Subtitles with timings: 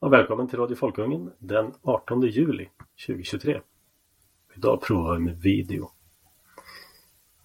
[0.00, 2.68] och välkommen till Radio Folkungen den 18 juli
[3.06, 3.60] 2023.
[4.56, 5.90] Idag provar vi med video.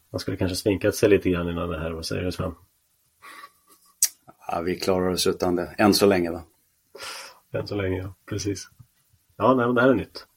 [0.10, 2.56] Man skulle kanske sminkat sig lite grann innan det här, vad säger du Sven?
[4.48, 6.44] Ja, vi klarar oss utan det, än så länge va?
[7.52, 8.14] Än så länge, ja.
[8.26, 8.70] Precis.
[9.36, 10.28] Ja, nej, men det här är nytt.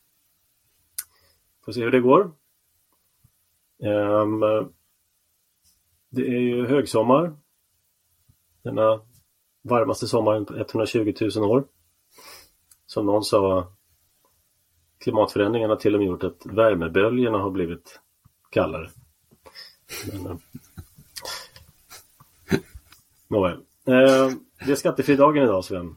[1.64, 2.32] Får se hur det går.
[3.78, 4.40] Um,
[6.10, 7.36] det är ju högsommar.
[8.62, 9.00] Denna
[9.62, 11.64] varmaste sommaren på 120 000 år.
[12.88, 13.72] Som någon sa,
[14.98, 18.00] klimatförändringarna har till och med gjort att värmeböljorna har blivit
[18.50, 18.90] kallare.
[20.12, 20.36] Men, eh,
[23.28, 23.58] Nåväl.
[23.86, 24.30] Eh,
[24.66, 25.96] det är skattefridagen idag Sven.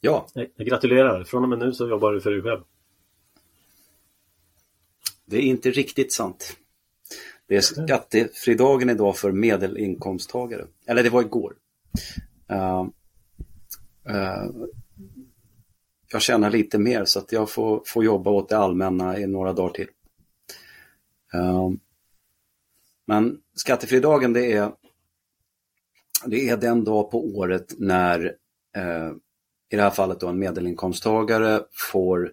[0.00, 0.26] Ja.
[0.34, 1.24] Jag, jag gratulerar.
[1.24, 2.60] Från och med nu så jobbar du för dig själv.
[5.24, 6.56] Det är inte riktigt sant.
[7.46, 10.66] Det är skattefridagen idag för medelinkomsttagare.
[10.86, 11.54] Eller det var igår.
[12.50, 12.86] Uh,
[14.14, 14.66] uh,
[16.12, 19.52] jag tjänar lite mer så att jag får, får jobba åt det allmänna i några
[19.52, 19.88] dagar till.
[21.34, 21.80] Ehm,
[23.06, 24.72] men skattefridagen det är,
[26.26, 28.36] det är den dag på året när
[28.76, 29.12] eh,
[29.70, 32.32] i det här fallet då en medelinkomsttagare får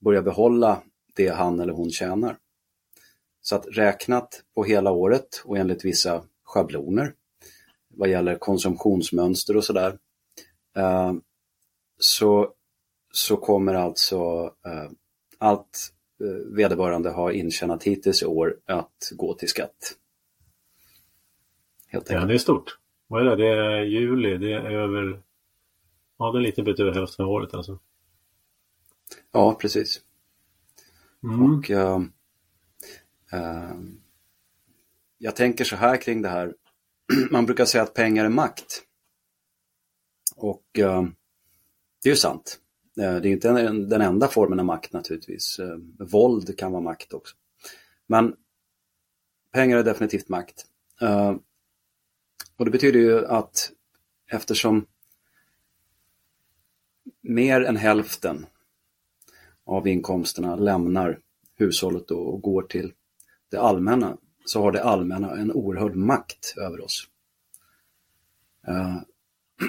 [0.00, 0.82] börja behålla
[1.14, 2.36] det han eller hon tjänar.
[3.40, 7.14] Så att räknat på hela året och enligt vissa schabloner
[7.88, 9.98] vad gäller konsumtionsmönster och sådär
[10.76, 11.12] eh,
[11.98, 12.52] så,
[13.12, 14.90] så kommer alltså eh,
[15.38, 19.96] allt eh, vederbörande har intjänat hittills i år att gå till skatt.
[21.86, 22.78] Helt ja, det är stort.
[23.06, 23.36] Vad är det?
[23.36, 25.22] Det är juli, det är över,
[26.18, 27.78] ja det är lite bit över hälften av året alltså.
[29.32, 30.00] Ja, precis.
[31.22, 31.42] Mm.
[31.42, 31.98] Och uh,
[33.34, 33.80] uh,
[35.18, 36.54] jag tänker så här kring det här.
[37.30, 38.82] Man brukar säga att pengar är makt.
[40.36, 41.02] Och uh,
[42.02, 42.61] det är ju sant.
[43.00, 45.58] Eh, det är inte den enda formen av makt naturligtvis.
[45.58, 47.36] Eh, våld kan vara makt också.
[48.06, 48.36] Men
[49.52, 50.66] pengar är definitivt makt.
[51.00, 51.36] Eh,
[52.56, 53.72] och det betyder ju att
[54.30, 54.86] eftersom
[57.20, 58.46] mer än hälften
[59.64, 61.18] av inkomsterna lämnar
[61.54, 62.92] hushållet och går till
[63.50, 67.08] det allmänna så har det allmänna en oerhörd makt över oss.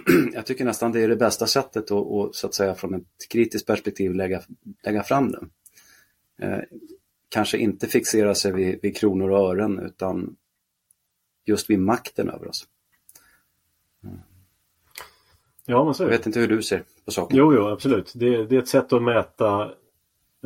[0.34, 3.30] Jag tycker nästan det är det bästa sättet att, och, så att säga från ett
[3.30, 4.42] kritiskt perspektiv lägga,
[4.84, 5.40] lägga fram det.
[6.46, 6.64] Uh,
[7.30, 10.36] kanske inte fixera sig vid, vid, kronor och ören utan
[11.46, 12.68] just vid makten över oss.
[14.06, 14.12] Uh.
[15.66, 17.38] Ja, men så Jag vet inte hur du ser på saken.
[17.38, 18.14] Jo, jo, absolut.
[18.16, 19.66] Det, det är ett sätt att mäta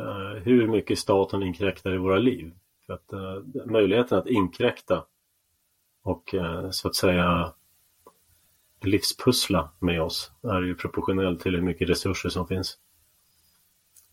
[0.00, 2.52] uh, hur mycket staten inkräktar i våra liv.
[2.86, 5.04] För att uh, möjligheten att inkräkta
[6.02, 7.52] och uh, så att säga
[8.84, 12.78] livspussla med oss är ju proportionell till hur mycket resurser som finns.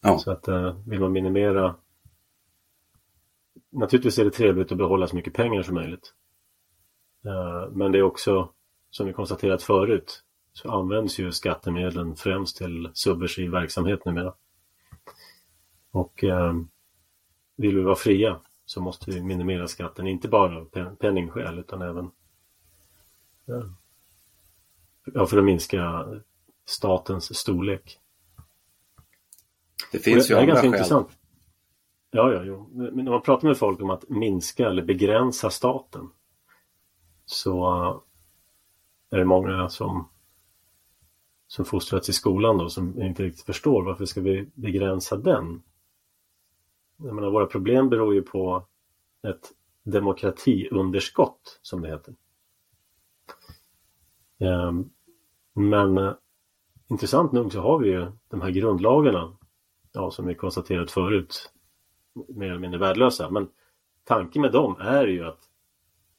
[0.01, 0.17] Ja.
[0.17, 0.47] Så att
[0.85, 1.75] vill man minimera
[3.75, 6.13] Naturligtvis är det trevligt att behålla så mycket pengar som möjligt.
[7.71, 8.49] Men det är också,
[8.89, 14.33] som vi konstaterat förut, så används ju skattemedlen främst till subversiv verksamhet numera.
[15.91, 16.53] Och eh,
[17.55, 22.11] vill vi vara fria så måste vi minimera skatten, inte bara av penningskäl utan även
[25.13, 26.05] ja, för att minska
[26.65, 27.99] statens storlek.
[29.91, 30.73] Det finns ju andra ganska skäl.
[30.73, 31.09] Intressant.
[32.11, 32.69] Ja, ja, jo.
[32.71, 36.09] Men när man pratar med folk om att minska eller begränsa staten
[37.25, 37.65] så
[39.09, 40.07] är det många som
[41.47, 45.63] som fostrats i skolan då som inte riktigt förstår varför ska vi begränsa den?
[46.97, 48.67] Jag menar, våra problem beror ju på
[49.27, 49.51] ett
[49.83, 52.15] demokratiunderskott som det heter.
[54.39, 54.89] Ehm,
[55.55, 56.13] men eh,
[56.87, 59.37] intressant nog så har vi ju de här grundlagarna
[59.91, 61.51] ja, som vi konstaterat förut
[62.29, 63.29] mer eller mindre värdelösa.
[63.29, 63.49] Men
[64.03, 65.39] tanken med dem är ju att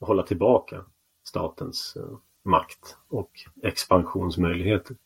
[0.01, 0.85] hålla tillbaka
[1.23, 3.31] statens eh, makt och
[3.63, 4.97] expansionsmöjligheter.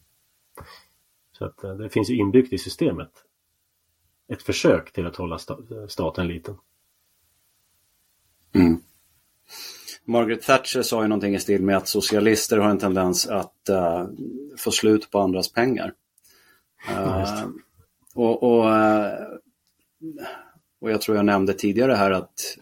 [1.32, 3.24] Så att eh, det finns ju inbyggt i systemet
[4.28, 5.38] ett försök till att hålla
[5.88, 6.56] staten liten.
[8.52, 8.82] Mm.
[10.04, 14.08] Margaret Thatcher sa ju någonting i stil med att socialister har en tendens att uh,
[14.58, 15.92] få slut på andras pengar.
[16.90, 17.48] Uh,
[18.14, 19.12] och, och, uh,
[20.80, 22.58] och jag tror jag nämnde tidigare här att,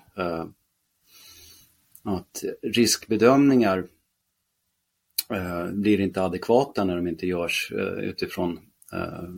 [2.02, 3.86] att riskbedömningar
[5.72, 8.58] blir inte adekvata när de inte görs utifrån
[8.92, 9.28] Eh,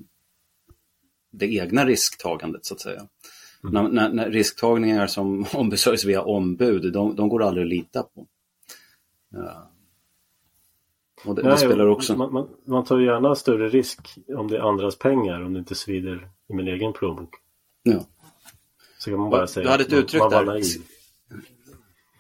[1.31, 3.09] det egna risktagandet så att säga.
[3.65, 3.75] Mm.
[3.75, 8.27] När, när, när, risktagningar som ombesörjs via ombud, de, de går aldrig att lita på.
[9.31, 9.71] Ja.
[11.25, 12.17] Och det, Nej, det spelar också.
[12.17, 15.75] Man, man, man, tar gärna större risk om det är andras pengar om det inte
[15.75, 17.35] svider i min egen plånbok.
[17.83, 18.05] Ja.
[18.99, 20.63] Så kan man bara säga Du hade ett uttryck där.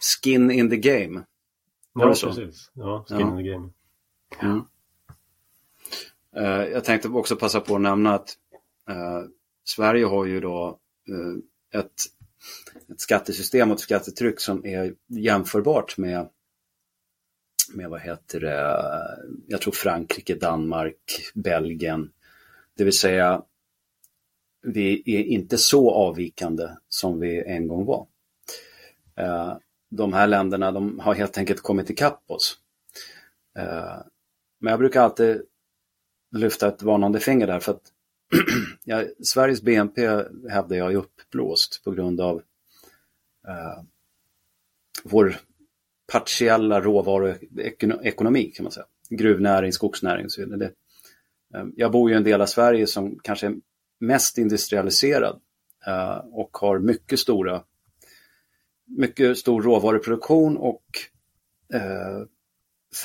[0.00, 1.24] Skin in the game.
[1.92, 2.70] Var ja, precis.
[2.74, 3.30] Ja, skin ja.
[3.30, 3.70] in the game.
[4.38, 4.62] Mm.
[6.36, 8.36] Uh, jag tänkte också passa på att nämna att
[8.90, 9.28] uh,
[9.64, 11.92] Sverige har ju då Eh, ett,
[12.92, 16.28] ett skattesystem och ett skattetryck som är jämförbart med
[17.74, 18.82] med vad heter det,
[19.46, 22.12] jag tror Frankrike, Danmark, Belgien.
[22.76, 23.42] Det vill säga,
[24.62, 28.06] vi är inte så avvikande som vi en gång var.
[29.16, 29.56] Eh,
[29.90, 32.58] de här länderna de har helt enkelt kommit ikapp oss.
[33.58, 33.98] Eh,
[34.60, 35.42] men jag brukar alltid
[36.36, 37.92] lyfta ett varnande finger där för att
[38.84, 40.06] ja, Sveriges BNP
[40.50, 42.42] hävdar jag är uppblåst på grund av
[43.48, 43.82] eh,
[45.04, 45.36] vår
[46.12, 48.86] partiella råvaruekonomi kan man säga.
[49.10, 50.70] Gruvnäring, skogsnäring och så vidare.
[51.54, 53.54] Eh, jag bor ju i en del av Sverige som kanske är
[54.00, 55.40] mest industrialiserad
[55.86, 57.62] eh, och har mycket stora
[58.96, 60.84] mycket stor råvaruproduktion och
[61.74, 62.22] eh,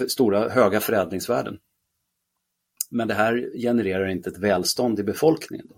[0.07, 1.59] stora höga förädlingsvärden.
[2.95, 5.67] Men det här genererar inte ett välstånd i befolkningen.
[5.69, 5.75] Då.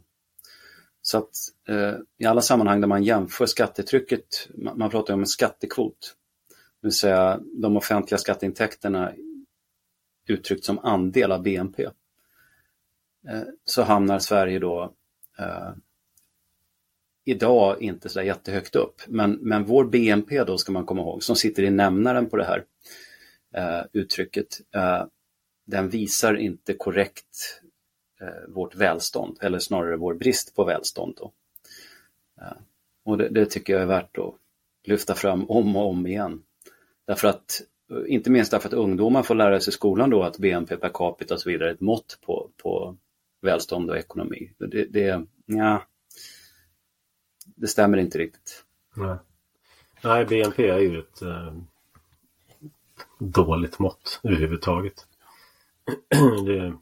[1.02, 1.30] Så att
[1.68, 6.16] eh, i alla sammanhang där man jämför skattetrycket, man, man pratar om en skattekvot,
[6.82, 9.14] det vill säga de offentliga skatteintäkterna
[10.28, 11.84] uttryckt som andel av BNP.
[13.28, 14.94] Eh, så hamnar Sverige då
[15.40, 15.72] eh,
[17.26, 19.02] idag inte så jättehögt upp.
[19.08, 22.46] Men, men vår BNP då ska man komma ihåg, som sitter i nämnaren på det
[22.46, 22.64] här
[23.54, 25.06] eh, uttrycket, eh,
[25.68, 27.62] den visar inte korrekt
[28.22, 31.14] eh, vårt välstånd, eller snarare vår brist på välstånd.
[31.18, 31.32] Då.
[32.42, 32.58] Eh,
[33.04, 34.36] och det, det, tycker jag är värt att
[34.84, 36.44] lyfta fram om och om igen.
[37.06, 37.62] Därför att,
[37.92, 40.92] eh, inte minst därför att ungdomar får lära sig i skolan då att BNP per
[40.94, 42.98] capita och så vidare är ett mått på, på
[43.42, 44.52] välstånd och ekonomi.
[44.58, 45.84] Det, det, ja,
[47.46, 48.64] det stämmer inte riktigt.
[48.96, 49.18] Nej,
[50.04, 51.54] Nej BNP är ju ett eh,
[53.20, 55.07] dåligt mått överhuvudtaget.
[56.46, 56.78] det,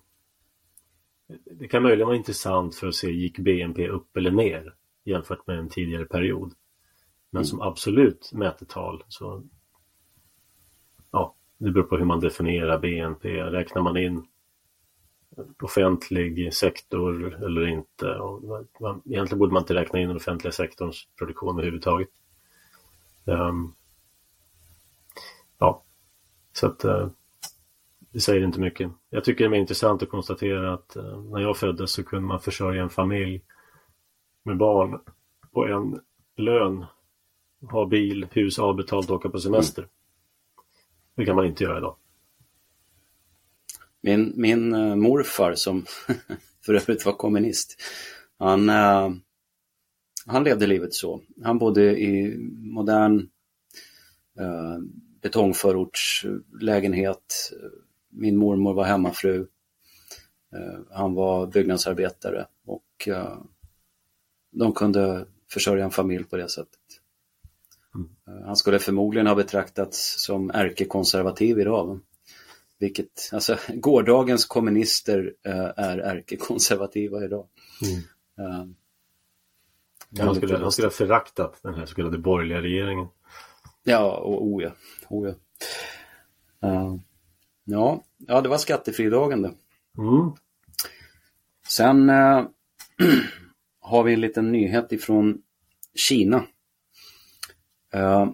[1.52, 5.60] det kan möjligen vara intressant för att se gick BNP upp eller ner jämfört med
[5.60, 6.54] en tidigare period.
[7.30, 7.46] Men mm.
[7.46, 9.44] som absolut mätetal så
[11.12, 13.44] ja, det beror på hur man definierar BNP.
[13.44, 14.28] Räknar man in
[15.62, 18.16] offentlig sektor eller inte?
[18.16, 22.10] Och man, egentligen borde man inte räkna in den offentliga sektorns produktion överhuvudtaget.
[23.26, 23.76] Um,
[25.58, 25.84] ja,
[26.54, 27.10] så att uh,
[28.16, 28.92] det säger inte mycket.
[29.10, 32.28] Jag tycker det är mer intressant att konstatera att eh, när jag föddes så kunde
[32.28, 33.42] man försörja en familj
[34.44, 35.00] med barn
[35.54, 36.00] på en
[36.38, 36.86] lön,
[37.72, 39.82] ha bil, hus avbetalt och åka på semester.
[39.82, 39.92] Mm.
[41.16, 41.96] Det kan man inte göra idag.
[44.02, 45.86] Min, min eh, morfar som
[46.66, 47.82] för övrigt var kommunist,
[48.40, 49.10] han, eh,
[50.26, 51.22] han levde livet så.
[51.44, 53.30] Han bodde i modern
[55.22, 57.52] betongförortslägenhet.
[58.16, 59.40] Min mormor var hemmafru.
[60.56, 63.10] Uh, han var byggnadsarbetare och
[64.52, 66.80] de kunde försörja en familj på det sättet.
[67.96, 68.44] Mm.
[68.46, 72.00] Han skulle förmodligen ha betraktats som ärkekonservativ idag.
[72.80, 75.34] Vilket, alltså gårdagens kommunister
[75.76, 77.48] är ärkekonservativa idag.
[77.82, 77.98] Mm.
[78.40, 78.68] Uh,
[80.20, 83.08] han, skulle, han skulle ha föraktat den här så kallade borgerliga regeringen.
[83.84, 84.72] Ja, och oh ja.
[85.10, 85.36] Oh ja.
[86.70, 86.96] Uh,
[87.66, 89.54] ja, ja, det var skattefridagen det.
[89.98, 90.32] Mm.
[91.68, 92.48] Sen uh,
[93.80, 95.42] har vi en liten nyhet ifrån
[95.96, 96.38] Kina.
[97.96, 98.30] Uh,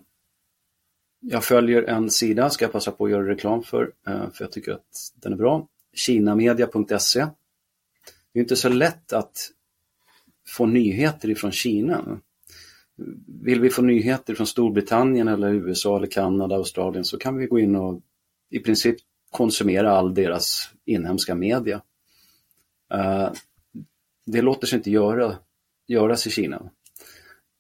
[1.20, 4.52] jag följer en sida, ska jag passa på att göra reklam för, uh, för jag
[4.52, 5.68] tycker att den är bra.
[5.94, 7.28] Kinamedia.se.
[8.34, 9.52] Det är inte så lätt att
[10.48, 12.20] få nyheter ifrån Kina.
[13.44, 17.60] Vill vi få nyheter från Storbritannien eller USA eller Kanada, Australien så kan vi gå
[17.60, 18.02] in och
[18.50, 18.98] i princip
[19.32, 21.82] konsumera all deras inhemska media.
[22.94, 23.32] Uh,
[24.26, 25.38] det låter sig inte göra,
[25.88, 26.72] göras i Kina.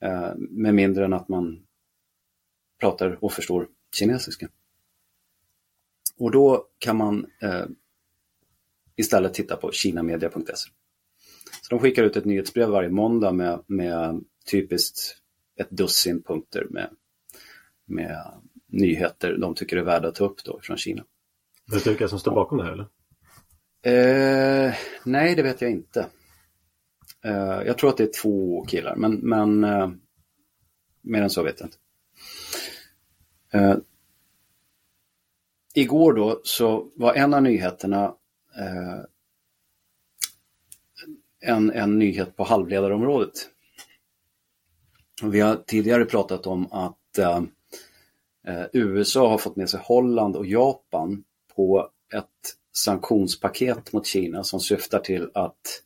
[0.06, 1.66] Uh, med mindre än att man
[2.80, 4.50] pratar och förstår kinesiska.
[6.18, 7.66] Och då kan man eh,
[8.96, 10.70] istället titta på kinamedia.se.
[11.62, 15.18] Så de skickar ut ett nyhetsbrev varje måndag med, med typiskt
[15.56, 16.90] ett dussin punkter med,
[17.86, 21.06] med nyheter de tycker är värda att ta upp då från Kina.
[21.72, 22.88] Vet du vilka som står bakom det här eller?
[23.84, 24.74] Eh,
[25.04, 26.08] nej, det vet jag inte.
[27.24, 29.92] Eh, jag tror att det är två killar, men, men eh,
[31.02, 31.78] mer än så vet jag inte.
[33.52, 33.78] Eh,
[35.74, 38.16] igår då så var en av nyheterna
[38.58, 39.00] eh,
[41.40, 43.34] en, en nyhet på halvledarområdet.
[45.24, 47.42] Vi har tidigare pratat om att eh,
[48.48, 51.24] eh USA har fått med sig Holland och Japan
[51.56, 55.84] på ett sanktionspaket mot Kina som syftar till att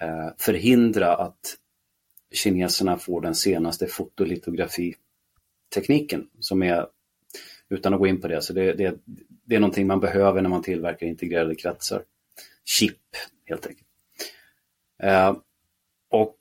[0.00, 1.56] eh, förhindra att
[2.30, 6.86] kineserna får den senaste fotolitografitekniken som är,
[7.68, 8.98] utan att gå in på det, så det, det,
[9.44, 12.02] det är någonting man behöver när man tillverkar integrerade kretsar.
[12.64, 13.00] Chip,
[13.44, 13.88] helt enkelt.
[15.02, 15.36] Eh,
[16.10, 16.38] och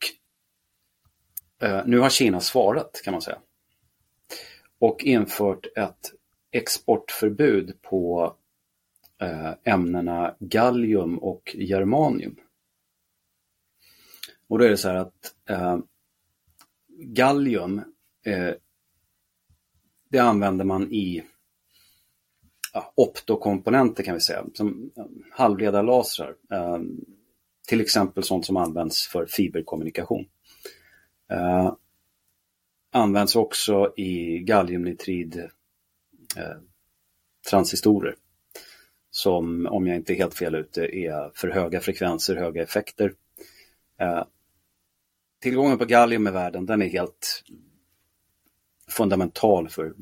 [1.61, 3.39] eh, nu har Kina svarat, kan man säga.
[4.79, 6.13] Och infört ett
[6.55, 8.35] exportförbud på
[9.21, 12.35] eh, ämnena gallium och germanium.
[14.47, 15.77] Och då är det så här att eh,
[16.89, 17.81] gallium,
[18.25, 18.53] eh,
[20.09, 21.23] det använder man i
[22.73, 24.91] ja, optokomponenter kan vi säga, som
[25.31, 26.35] halvledarlasrar.
[26.51, 26.79] Eh,
[27.67, 30.25] till exempel sånt som används för fiberkommunikation.
[31.31, 31.73] Eh,
[32.91, 35.49] används också i galliumnitrid
[36.37, 36.57] Eh,
[37.49, 38.15] transistorer.
[39.11, 43.13] Som, om jag inte är helt fel ute, är för höga frekvenser, höga effekter.
[43.99, 44.23] Eh,
[45.41, 47.43] tillgången på gallium i världen, den är helt
[48.87, 49.93] fundamental för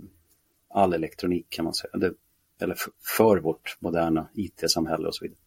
[0.69, 1.97] all elektronik kan man säga.
[1.97, 2.13] Det,
[2.61, 5.39] eller för, för vårt moderna IT-samhälle och så vidare.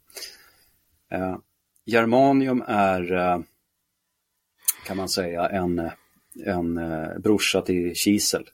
[1.10, 1.38] Eh,
[1.84, 3.40] germanium är, eh,
[4.86, 5.90] kan man säga, en,
[6.44, 8.48] en eh, brorsa till kisel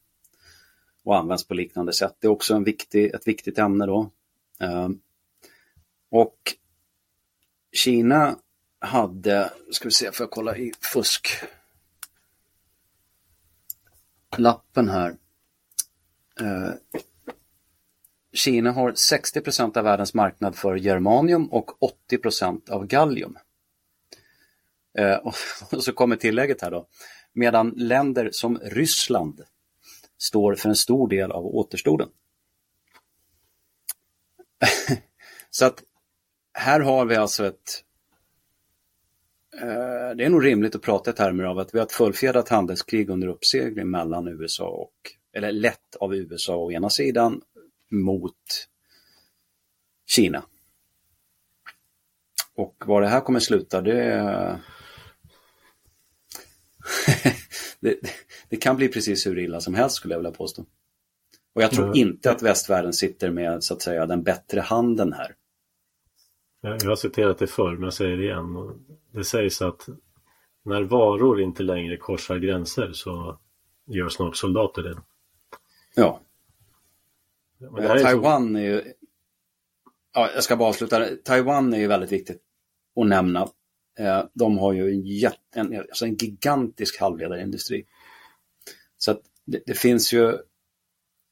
[1.05, 2.17] och används på liknande sätt.
[2.21, 4.11] Det är också en viktig, ett viktigt ämne då.
[4.61, 5.01] Ehm,
[6.11, 6.37] och
[7.73, 8.39] Kina
[8.79, 11.29] hade, ska vi se, får jag kolla i fusk
[14.37, 15.17] lappen här.
[16.41, 16.73] Ehm,
[18.33, 23.39] Kina har 60 procent av världens marknad för germanium och 80 procent av gallium.
[24.99, 25.35] Ehm, och
[25.83, 26.89] så kommer tillägget här då.
[27.33, 29.43] Medan länder som Ryssland
[30.23, 32.09] står för en stor del av återstoden.
[35.51, 35.83] så att
[36.53, 37.85] här har vi alltså ett
[39.61, 42.49] eh, det är nog rimligt att prata i termer av att vi har ett fullfjädrat
[42.49, 44.95] handelskrig under uppsegling mellan USA och,
[45.33, 47.43] eller lett av USA å ena sidan
[47.91, 48.69] mot
[50.07, 50.45] Kina.
[52.55, 54.61] Och var det här kommer sluta, det,
[57.83, 57.99] det,
[58.49, 60.65] det, kan bli precis hur illa som helst skulle jag vilja påstå.
[61.55, 61.99] Och jag tror mm.
[61.99, 65.35] inte att västvärlden sitter med så att säga den bättre handen här.
[66.61, 68.85] Jag har citerat det förr, men jag säger det igen.
[69.13, 69.89] Det sägs att
[70.65, 73.39] när varor inte längre korsar gränser så
[73.87, 74.97] gör snart soldater det.
[75.95, 76.21] Ja.
[77.79, 78.59] Är Taiwan så...
[78.59, 78.83] är ju...
[80.15, 81.09] Ja, jag ska bara avsluta.
[81.25, 82.43] Taiwan är ju väldigt viktigt
[83.01, 83.49] att nämna.
[83.99, 85.57] Eh, de har ju en, jätt...
[85.57, 87.87] en, alltså en gigantisk halvledarindustri.
[88.99, 90.39] Så att det, det finns ju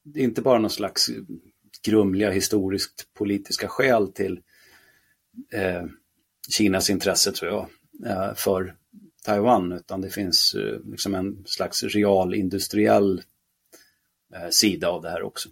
[0.02, 1.10] det är inte bara någon slags
[1.82, 4.40] grumliga historiskt politiska skäl till
[5.52, 5.84] eh,
[6.48, 7.68] Kinas intresse tror jag
[8.06, 8.76] eh, för
[9.24, 13.22] Taiwan utan det finns eh, liksom en slags realindustriell
[14.34, 15.48] eh, sida av det här också.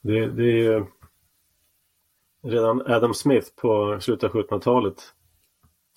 [0.00, 0.86] Det, det är
[2.42, 5.14] redan Adam Smith på slutet av 1700-talet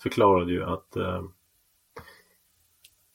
[0.02, 1.24] förklarade ju att eh,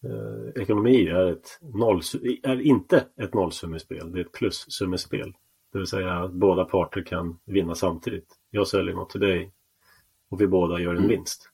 [0.04, 2.00] eh, ekonomi är, ett noll,
[2.42, 5.34] är inte ett nollsummespel, det är ett plussummespel.
[5.72, 8.38] Det vill säga att båda parter kan vinna samtidigt.
[8.50, 9.52] Jag säljer något till dig
[10.28, 11.08] och vi båda gör en mm.
[11.08, 11.50] vinst.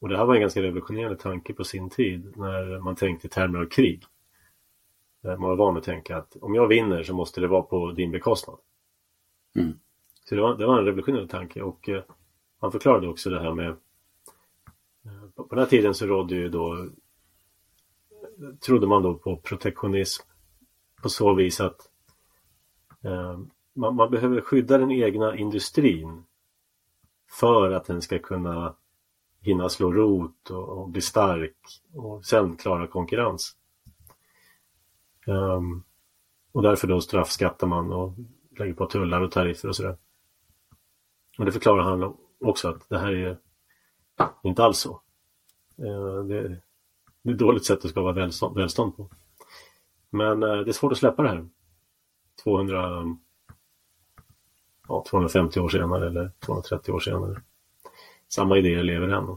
[0.00, 3.30] Och det här var en ganska revolutionerande tanke på sin tid när man tänkte i
[3.30, 4.04] termer av krig.
[5.22, 8.10] Man var van att tänka att om jag vinner så måste det vara på din
[8.10, 8.58] bekostnad.
[9.56, 9.78] Mm.
[10.24, 12.02] Så det var, det var en revolutionerande tanke och eh,
[12.60, 16.88] han förklarade också det här med eh, på den här tiden så rådde ju då
[18.66, 20.28] trodde man då på protektionism
[21.02, 21.92] på så vis att
[23.04, 23.38] Eh,
[23.72, 26.24] man, man, behöver skydda den egna industrin
[27.30, 28.74] för att den ska kunna
[29.40, 31.56] hinna slå rot och, och bli stark
[31.94, 33.56] och sen klara konkurrens.
[35.26, 35.84] Um,
[36.52, 38.14] och därför då straffskattar man och
[38.58, 39.96] lägger på tullar och tariffer och sådär.
[41.42, 43.38] Men det förklarar han också att det här är
[44.42, 45.00] inte alls så.
[45.78, 46.62] Eh, det, är
[47.32, 49.10] ett dåligt sätt att skapa välstånd, välstånd på.
[50.10, 51.48] Men eh, det är svårt att släppa det här.
[52.42, 53.04] 200,
[54.88, 57.42] ja, 250 år senare eller 230 år senare.
[58.28, 59.36] Samma idéer lever än.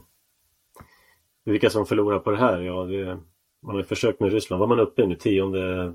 [1.44, 2.62] Vilka som förlorar på det här?
[2.62, 3.20] Ja, det,
[3.62, 4.60] man har försökt med Ryssland.
[4.60, 5.16] Vad man uppe i nu?
[5.16, 5.94] Tionde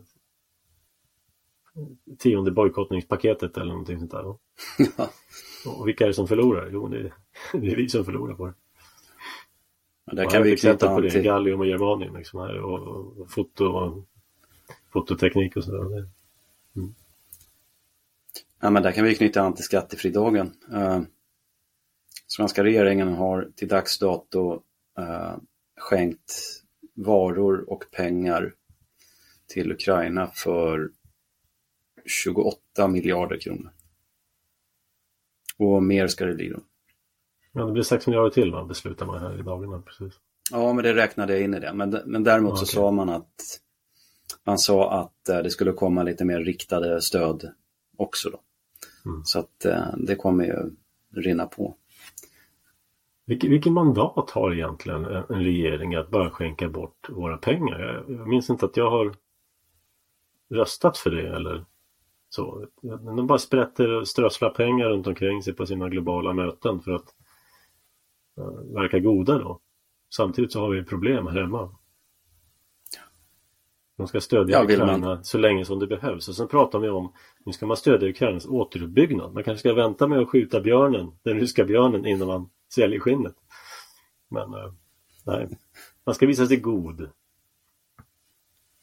[2.18, 4.24] tionde bojkottningspaketet eller någonting sånt där.
[5.66, 6.70] Och vilka är det som förlorar?
[6.72, 7.14] Jo, det är,
[7.52, 8.54] det är vi som förlorar på det.
[10.06, 11.10] Men där kan vi knyta på det.
[11.10, 11.22] Till...
[11.22, 14.04] Gallium och germanium liksom här, och, och foto och
[14.92, 16.08] fototeknik och sådär.
[16.76, 16.94] Mm.
[18.60, 20.52] Ja, men där kan vi knyta an till skattefridagen.
[20.72, 21.00] Uh,
[22.26, 24.62] svenska regeringen har till dags dato
[24.98, 25.36] uh,
[25.80, 26.32] skänkt
[26.94, 28.54] varor och pengar
[29.46, 30.90] till Ukraina för
[32.06, 33.72] 28 miljarder kronor.
[35.60, 36.60] Och mer ska det bli då.
[37.52, 39.82] Ja, det blir 6 miljarder till va, beslutar man här i dagarna.
[39.82, 40.20] Precis.
[40.50, 41.72] Ja, men det räknade jag in i det.
[41.72, 42.66] Men, men däremot okay.
[42.66, 43.60] så sa man att
[44.44, 47.50] man sa att eh, det skulle komma lite mer riktade stöd
[47.96, 48.40] också då.
[49.10, 49.24] Mm.
[49.24, 50.70] Så att eh, det kommer ju
[51.22, 51.76] rinna på.
[53.26, 57.80] Vilket, vilket mandat har egentligen en, en regering att bara skänka bort våra pengar?
[57.80, 59.14] Jag, jag minns inte att jag har
[60.50, 61.64] röstat för det eller
[62.30, 62.66] så.
[62.82, 67.14] De bara sprätter och strösslar pengar runt omkring sig på sina globala möten för att
[68.38, 69.60] uh, verka goda då.
[70.14, 71.76] Samtidigt så har vi problem här hemma.
[73.96, 76.28] De ska stödja ja, Ukraina så länge som det behövs.
[76.28, 77.12] Och sen pratar vi om,
[77.44, 79.34] nu ska man stödja Ukrainas återuppbyggnad.
[79.34, 83.34] Man kanske ska vänta med att skjuta björnen, den ryska björnen, innan man säljer skinnet.
[84.28, 84.72] Men uh,
[85.24, 85.48] nej,
[86.04, 87.10] man ska visa sig god.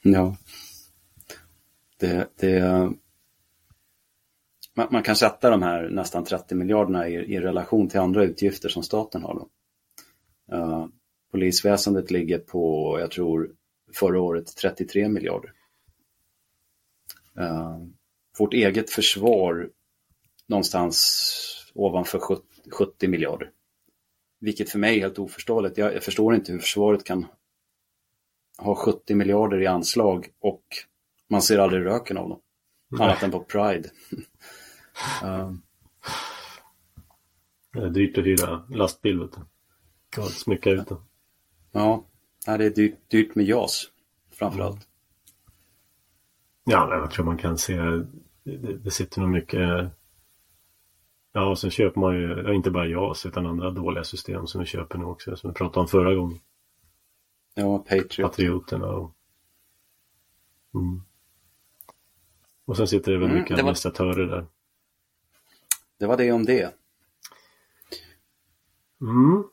[0.02, 0.36] Ja.
[2.00, 2.94] Det, det,
[4.78, 8.70] man, man, kan sätta de här nästan 30 miljarderna i, i relation till andra utgifter
[8.70, 9.34] som staten har.
[9.34, 9.50] Då.
[10.56, 10.88] Uh,
[11.32, 13.52] polisväsendet ligger på, jag tror,
[13.94, 15.54] förra året 33 miljarder.
[17.40, 17.78] Uh,
[18.40, 19.70] vårt eget försvar
[20.48, 23.52] någonstans ovanför 70, 70 miljarder.
[24.40, 25.78] Vilket för mig är helt oförståeligt.
[25.78, 27.26] Jag, jag, förstår inte hur försvaret kan
[28.58, 30.64] ha 70 miljarder i anslag och
[31.30, 32.40] man ser aldrig röken av dem.
[32.90, 33.02] Nej.
[33.02, 33.90] Annat än på Pride.
[35.24, 35.62] Um.
[37.74, 39.20] Det är dyrt att hyra lastbil.
[39.20, 39.38] Vet
[40.16, 40.22] du.
[40.22, 40.98] smycka ut den.
[41.72, 42.06] Ja,
[42.46, 43.92] det är dyrt, dyrt med JAS
[44.32, 44.76] framförallt.
[44.76, 44.88] Mm.
[46.64, 47.76] Ja, jag tror man kan se
[48.44, 49.92] det, det sitter nog mycket
[51.38, 54.68] Ja, och sen köper man ju inte bara JAS utan andra dåliga system som vi
[54.68, 56.40] köper nu också som vi pratade om förra gången.
[57.54, 58.32] Ja, Patriot.
[58.32, 59.16] Patrioterna och...
[60.74, 61.02] Mm.
[62.66, 64.46] Och sen sitter det väl mm, mycket administratörer där.
[65.98, 66.74] Det var det om det.
[69.02, 69.44] Mm.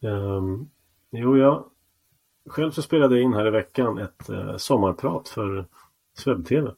[0.00, 0.70] Um,
[1.10, 1.70] jo, jag
[2.46, 5.68] själv så spelade jag in här i veckan ett uh, sommarprat för
[6.14, 6.74] Swebb-TV.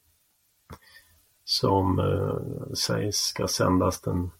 [1.44, 4.31] Som uh, sägs ska sändas den,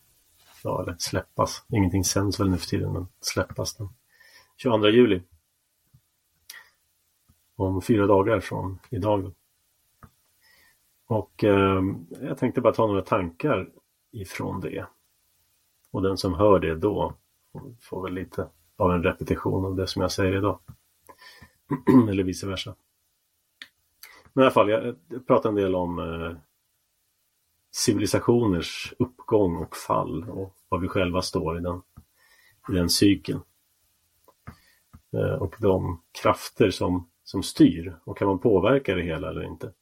[0.63, 3.89] ja eller släppas, ingenting sänds väl nu för tiden men släppas den
[4.57, 5.23] 22 juli.
[7.57, 9.35] Om fyra dagar från idag.
[11.07, 11.83] Och eh,
[12.21, 13.69] jag tänkte bara ta några tankar
[14.13, 14.87] ifrån det.
[15.91, 17.15] Och den som hör det då
[17.81, 20.59] får väl lite av en repetition av det som jag säger idag.
[22.11, 22.75] Eller vice versa.
[24.33, 26.37] Men i alla fall, jag, jag pratar en del om eh,
[27.73, 31.83] civilisationers uppgång och fall och var vi själva står i den,
[32.69, 33.41] i den cykeln.
[35.13, 39.73] Eh, och de krafter som, som styr och kan man påverka det hela eller inte.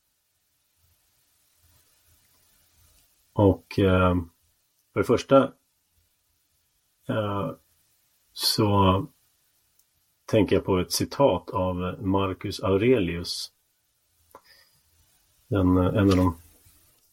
[3.32, 4.14] Och eh,
[4.92, 5.52] för det första
[7.08, 7.50] eh,
[8.32, 9.06] så
[10.26, 13.52] tänker jag på ett citat av Marcus Aurelius.
[15.48, 16.36] Den, eh, en av de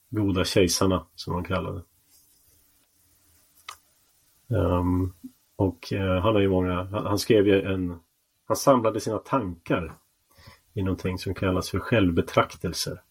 [0.10, 1.84] goda kejsarna som han kallade.
[4.48, 5.14] Um, ehm,
[5.56, 8.00] och uh, han har ju många, han, han, skrev ju en,
[8.46, 9.98] han samlade sina tankar
[10.74, 13.02] i någonting som kallas för självbetraktelser.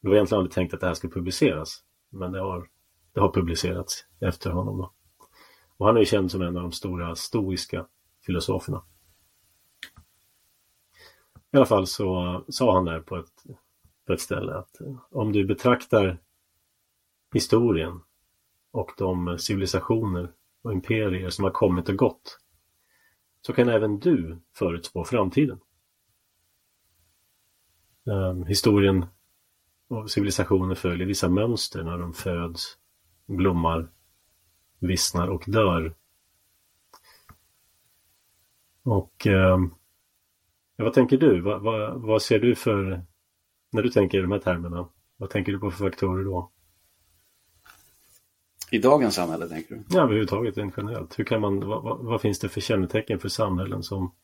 [0.00, 1.82] Det var egentligen aldrig tänkt att det här skulle publiceras.
[2.12, 2.68] Men det har,
[3.12, 4.78] det har publicerats efter honom.
[4.78, 4.92] Då.
[5.76, 7.86] Och han är känd som en av de stora stoiska
[8.26, 8.82] filosoferna.
[11.52, 13.44] I alla fall så sa han där på ett,
[14.06, 16.18] på ett ställe att eh, om du betraktar
[17.32, 18.00] historien
[18.70, 22.38] och de civilisationer och imperier som har kommit och gått
[23.40, 25.60] så kan även du förutspå framtiden.
[28.04, 29.06] Um, historien
[29.92, 32.76] och civilisationer följer vissa mönster när de föds,
[33.26, 33.88] blommar,
[34.78, 35.94] vissnar och dör.
[38.82, 39.58] Och eh,
[40.76, 41.40] vad tänker du?
[41.40, 43.04] Vad, vad, vad, ser du för,
[43.70, 46.50] när du tänker i de här termerna, vad tänker du på för faktorer då?
[48.70, 49.84] I dagens samhälle tänker du?
[49.88, 51.18] Ja, överhuvudtaget rent generellt.
[51.18, 54.14] Hur kan man, vad, vad, finns det för kännetecken för samhällen som,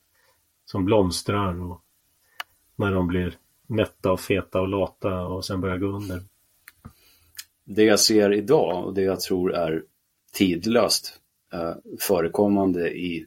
[0.65, 1.85] som blomstrar och
[2.77, 6.23] när de blir mätta och feta och lata och sen börja gå under.
[7.65, 9.85] Det jag ser idag och det jag tror är
[10.33, 11.21] tidlöst
[11.53, 13.27] eh, förekommande i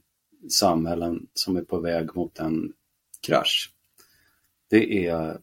[0.49, 2.73] samhällen som är på väg mot en
[3.21, 3.73] krasch.
[4.69, 5.37] Det, är,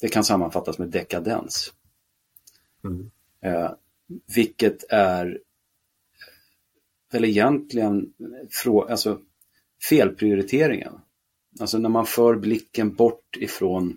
[0.00, 1.72] det kan sammanfattas med dekadens.
[2.84, 3.10] Mm.
[3.40, 3.70] Eh,
[4.34, 5.40] vilket är
[7.12, 8.12] väl egentligen
[8.88, 9.20] alltså,
[9.88, 10.92] felprioriteringen.
[11.60, 13.96] Alltså när man för blicken bort ifrån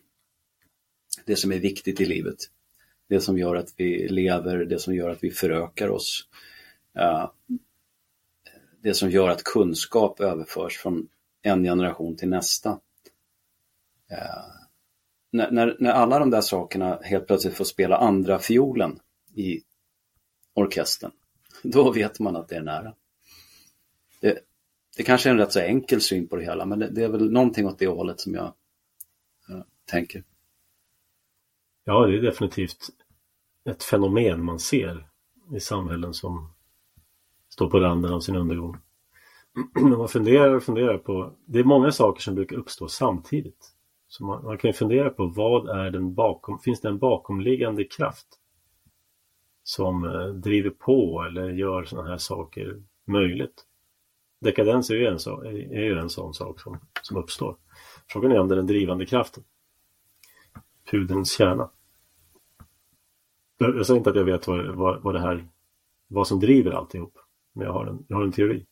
[1.26, 2.38] det som är viktigt i livet.
[3.10, 6.28] Det som gör att vi lever, det som gör att vi förökar oss.
[8.82, 11.08] Det som gör att kunskap överförs från
[11.42, 12.80] en generation till nästa.
[15.32, 19.00] När, när, när, alla de där sakerna helt plötsligt får spela andra fiolen
[19.36, 19.62] i
[20.54, 21.12] orkestern,
[21.64, 22.94] då vet man att det är nära.
[24.20, 24.40] Det,
[24.98, 27.10] det kanske är en rätt så enkel syn på det hela, men det, det är
[27.10, 28.54] väl någonting åt det hållet som jag
[29.50, 30.24] uh, tänker.
[31.84, 32.90] Ja, det är definitivt
[33.66, 35.08] ett fenomen man ser
[35.56, 36.54] i samhällen som
[37.50, 38.78] står på randen av sin undergång.
[39.74, 43.72] Men man funderar och funderar på, det är många saker som brukar uppstå samtidigt.
[44.08, 47.84] Så man, man kan ju fundera på vad är den bakom, finns det en bakomliggande
[47.84, 48.28] kraft
[49.64, 53.66] som eh, driver på eller gör sådana här saker möjligt?
[54.42, 57.56] Dekadens är ju en, så, är ju en sån sak som, som uppstår.
[58.08, 59.44] Frågan är om det är den drivande kraften.
[60.92, 61.70] Pudelns kärna.
[63.58, 65.48] Jag säger inte att jag vet vad, vad, vad det här,
[66.08, 67.18] vad som driver alltihop.
[67.54, 68.66] Men jag har en, jag har en teori.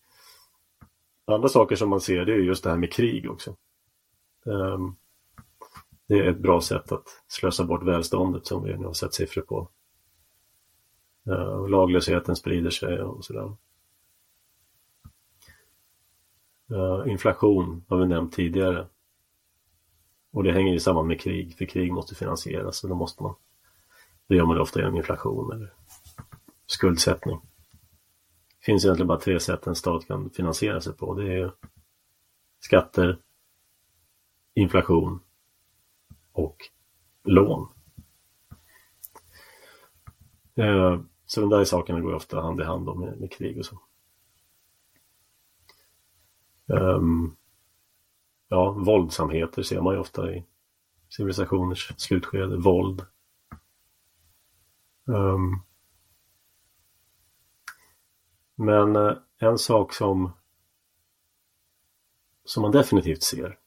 [1.26, 3.56] Andra saker som man ser det är just det här med krig också.
[4.46, 4.96] Um,
[6.08, 9.42] det är ett bra sätt att slösa bort välståndet som vi nu har sett siffror
[9.42, 9.70] på.
[11.28, 13.42] Uh, laglösheten sprider sig och sådär.
[13.42, 13.54] Uh,
[16.72, 18.88] Eh, inflation har vi nämnt tidigare.
[20.32, 23.36] Och det hänger ju samman med krig, för krig måste finansieras och då måste man
[24.30, 25.74] det gör man ofta genom inflation eller
[26.66, 27.40] skuldsättning.
[28.60, 31.14] Det finns egentligen bara tre sätt en stat kan finansiera sig på.
[31.14, 31.54] Det är
[32.60, 33.20] skatter,
[34.54, 35.20] inflation
[36.32, 36.58] och
[37.24, 37.68] lån.
[40.56, 43.80] Eh, så de där sakerna går ofta hand i hand med, med krig och så.
[46.70, 47.36] Um,
[48.48, 50.46] ja, våldsamheter ser man ju ofta i
[51.10, 52.58] civilisationers slutskede.
[52.58, 53.06] Våld,
[55.10, 55.64] Um,
[58.56, 60.32] men eh, en sak som
[62.44, 63.60] som man definitivt ser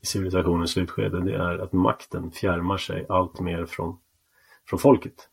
[0.00, 4.00] i civilisationens slutskede det är att makten fjärmar sig allt mer från,
[4.64, 5.28] från folket.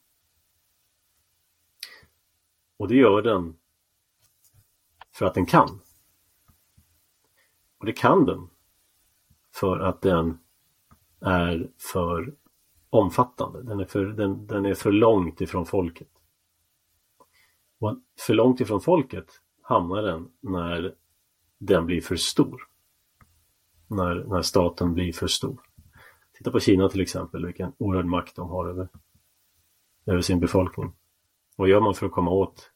[2.78, 3.58] Och det gör den
[5.12, 5.82] för att den kan.
[7.80, 8.50] Och det kan den
[9.56, 10.40] för att den
[11.22, 12.36] är för
[12.90, 13.64] omfattande.
[13.64, 16.10] Den är för, den, den är för långt ifrån folket.
[17.80, 20.96] Och för långt ifrån folket hamnar den när
[21.58, 22.62] den blir för stor.
[23.88, 25.62] När, när staten blir för stor.
[26.38, 28.88] Titta på Kina till exempel, vilken oerhörd makt de har över,
[30.06, 30.94] över sin befolkning.
[31.56, 32.72] Vad gör man för att komma åt,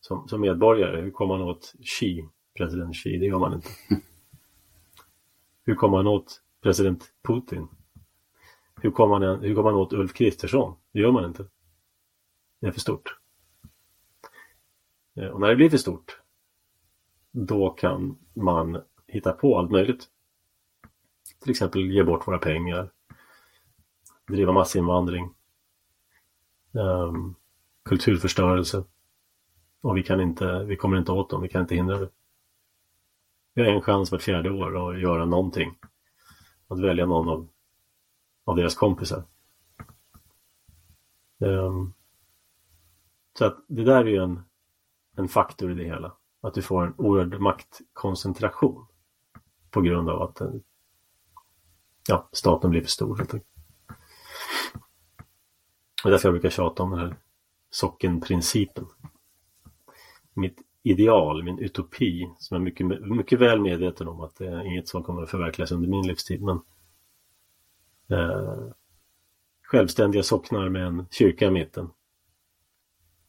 [0.00, 3.18] som, som medborgare, hur kommer man åt Xi, president Xi?
[3.18, 3.68] Det gör man inte.
[5.64, 7.68] Hur kommer man åt president Putin?
[8.80, 10.76] Hur kommer man, hur man åt Ulf Kristersson?
[10.92, 11.46] Det gör man inte.
[12.60, 13.18] Det är för stort.
[15.16, 16.22] Eh, och när det blir för stort
[17.32, 20.08] då kan man hitta på allt möjligt.
[21.40, 22.90] Till exempel ge bort våra pengar,
[24.26, 25.34] driva massinvandring,
[26.72, 27.34] um,
[27.84, 28.84] kulturförstörelse.
[29.80, 32.08] Och vi kan inte, vi kommer inte åt dem, vi kan inte hindra det.
[33.54, 35.78] Vi har en chans vart fjärde år att göra någonting.
[36.68, 37.48] Att välja någon av
[38.44, 39.24] av deras kompisar.
[41.38, 41.94] Um,
[43.38, 44.42] så att det där är ju en,
[45.16, 46.16] en faktor i det hela.
[46.40, 48.86] Att du får en oerhörd maktkoncentration
[49.70, 50.50] på grund av att eh,
[52.08, 53.16] ja, staten blir för stor.
[53.16, 53.52] Helt enkelt.
[56.04, 57.16] Och därför jag brukar tjata om den här
[57.70, 58.86] sockenprincipen.
[60.34, 64.66] Mitt ideal, min utopi, som jag är mycket, mycket väl medveten om att det är
[64.66, 66.42] inget som kommer att förverkligas under min livstid.
[66.42, 66.60] Men
[68.10, 68.72] eh,
[69.62, 71.90] självständiga socknar med en kyrka i mitten.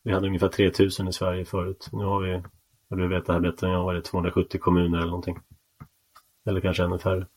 [0.04, 1.90] Vi hade ungefär 3000 i Sverige förut.
[1.92, 2.42] Nu har vi,
[2.88, 5.40] jag vet veta här bättre än jag, var det 270 kommuner eller någonting.
[6.46, 7.28] Eller kanske ännu färre.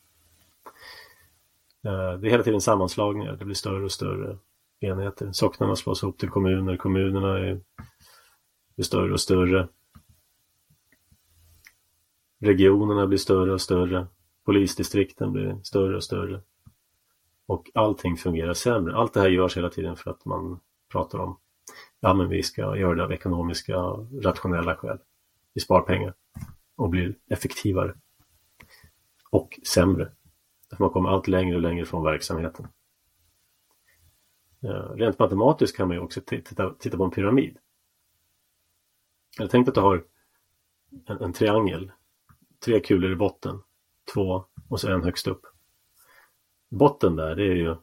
[1.85, 4.38] Eh, det är hela tiden sammanslagningar, det blir större och större
[4.81, 5.33] enheter.
[5.33, 7.61] Socknarna slås ihop till kommuner, kommunerna är,
[8.74, 9.68] blir större och större.
[12.46, 14.06] Regionerna blir större och större.
[14.44, 16.40] Polisdistrikten blir större och större.
[17.46, 18.96] Och allting fungerar sämre.
[18.96, 20.61] Allt det här görs hela tiden för att man
[20.92, 21.38] pratar om
[22.00, 23.76] ja men vi ska göra det av ekonomiska,
[24.22, 24.98] rationella skäl.
[25.54, 26.14] Vi spar pengar
[26.76, 27.94] och blir effektivare.
[29.30, 30.12] Och sämre.
[30.78, 32.68] Man kommer allt längre och längre från verksamheten.
[34.62, 37.59] Eh, rent matematiskt kan man ju också titta, titta på en pyramid.
[39.38, 40.04] Jag tänkte att du har
[41.06, 41.92] en, en, triangel.
[42.66, 43.62] Tre kulor i botten.
[44.14, 45.42] Två och så en högst upp.
[46.70, 47.76] Botten där det är ju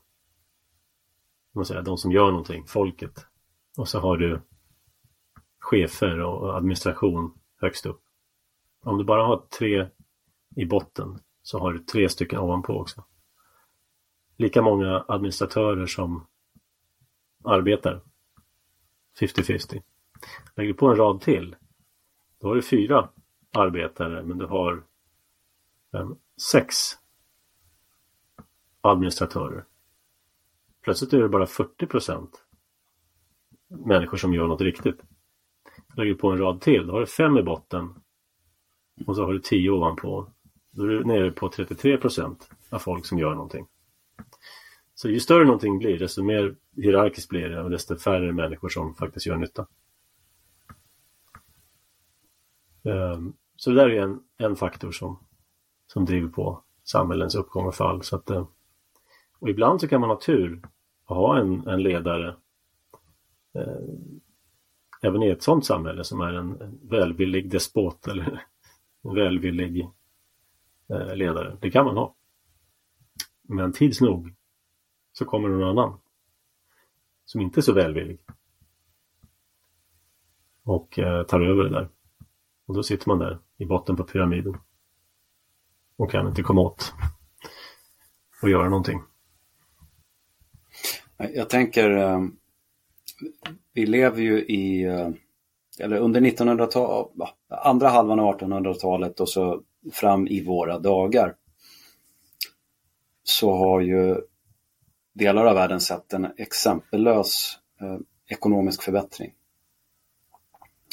[1.51, 3.25] man säger, de som gör någonting, folket.
[3.77, 4.41] Och så har du
[5.59, 8.01] chefer och administration högst upp.
[8.81, 9.87] Om du bara har tre
[10.55, 13.03] i botten så har du tre stycken ovanpå också.
[14.37, 16.27] Lika många administratörer som
[17.43, 18.01] arbetar.
[19.19, 19.81] 50-50.
[20.55, 21.55] Lägger du på en rad till,
[22.39, 23.09] då har du fyra
[23.53, 24.83] arbetare men du har
[25.91, 26.15] fem,
[26.51, 26.75] sex
[28.81, 29.65] administratörer.
[30.81, 32.43] Plötsligt är det bara 40 procent
[33.67, 35.01] människor som gör något riktigt.
[35.95, 37.93] Lägger du på en rad till, då har du fem i botten
[39.05, 40.27] och så har du tio ovanpå.
[40.71, 43.67] Då är du nere på 33 procent av folk som gör någonting.
[44.95, 48.95] Så ju större någonting blir, desto mer hierarkiskt blir det och desto färre människor som
[48.95, 49.67] faktiskt gör nytta.
[52.83, 55.19] Um, så det där är en, en faktor som,
[55.87, 58.03] som driver på samhällens uppgång och fall.
[58.03, 58.47] Så att, eh,
[59.39, 60.61] och ibland så kan man ha tur
[61.05, 62.35] och ha en, en ledare
[63.53, 63.83] eh,
[65.01, 68.45] även i ett sådant samhälle som är en, en välvillig despot eller
[69.01, 69.89] en välvillig
[70.89, 71.57] eh, ledare.
[71.61, 72.15] Det kan man ha.
[73.41, 74.33] Men tids nog
[75.13, 75.99] så kommer någon annan
[77.25, 78.19] som inte är så välvillig
[80.63, 81.89] och eh, tar över det där.
[82.65, 84.57] Och då sitter man där i botten på pyramiden
[85.97, 86.93] och kan inte komma åt
[88.41, 89.01] och göra någonting.
[91.17, 92.21] Jag tänker, eh,
[93.73, 95.09] vi lever ju i, eh,
[95.79, 101.35] eller under 1900-talet, andra halvan av 1800-talet och så fram i våra dagar
[103.23, 104.21] så har ju
[105.13, 107.97] delar av världen sett en exempellös eh,
[108.27, 109.33] ekonomisk förbättring.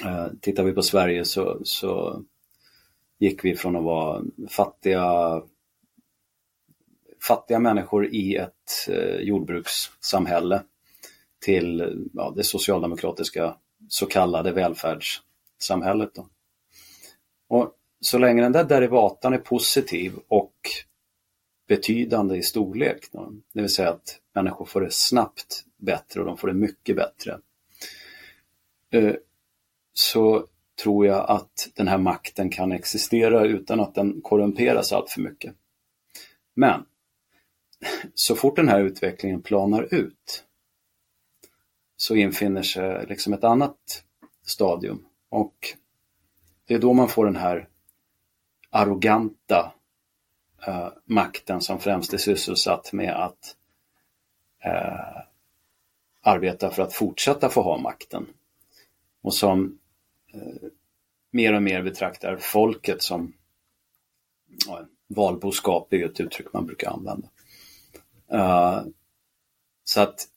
[0.05, 2.23] Eh, tittar vi på Sverige så, så
[3.19, 5.43] gick vi från att vara fattiga,
[7.23, 10.63] fattiga människor i ett eh, jordbrukssamhälle
[11.41, 13.57] till ja, det socialdemokratiska
[13.89, 16.15] så kallade välfärdssamhället.
[16.15, 16.29] Då.
[17.49, 20.55] Och så länge den där derivatan är positiv och
[21.69, 23.09] betydande i storlek.
[23.13, 23.33] Då.
[23.53, 27.39] Det vill säga att människor får det snabbt bättre och de får det mycket bättre.
[28.91, 29.15] Eh,
[29.93, 30.47] så
[30.83, 35.55] tror jag att den här makten kan existera utan att den korrumperas allt för mycket.
[36.55, 36.85] Men
[38.15, 40.45] så fort den här utvecklingen planar ut
[41.97, 44.05] så infinner sig liksom ett annat
[44.47, 45.55] stadium och
[46.67, 47.69] det är då man får den här
[48.71, 49.73] arroganta
[50.67, 53.57] eh, makten som främst är sysselsatt med att
[54.65, 55.23] eh,
[56.23, 58.27] arbeta för att fortsätta få ha makten.
[59.23, 59.80] Och som
[60.35, 60.69] Eh,
[61.31, 63.33] mer och mer betraktar folket som
[64.67, 67.29] ja, valboskap, är ett uttryck man brukar använda.
[68.33, 68.83] Uh,
[69.85, 70.29] så att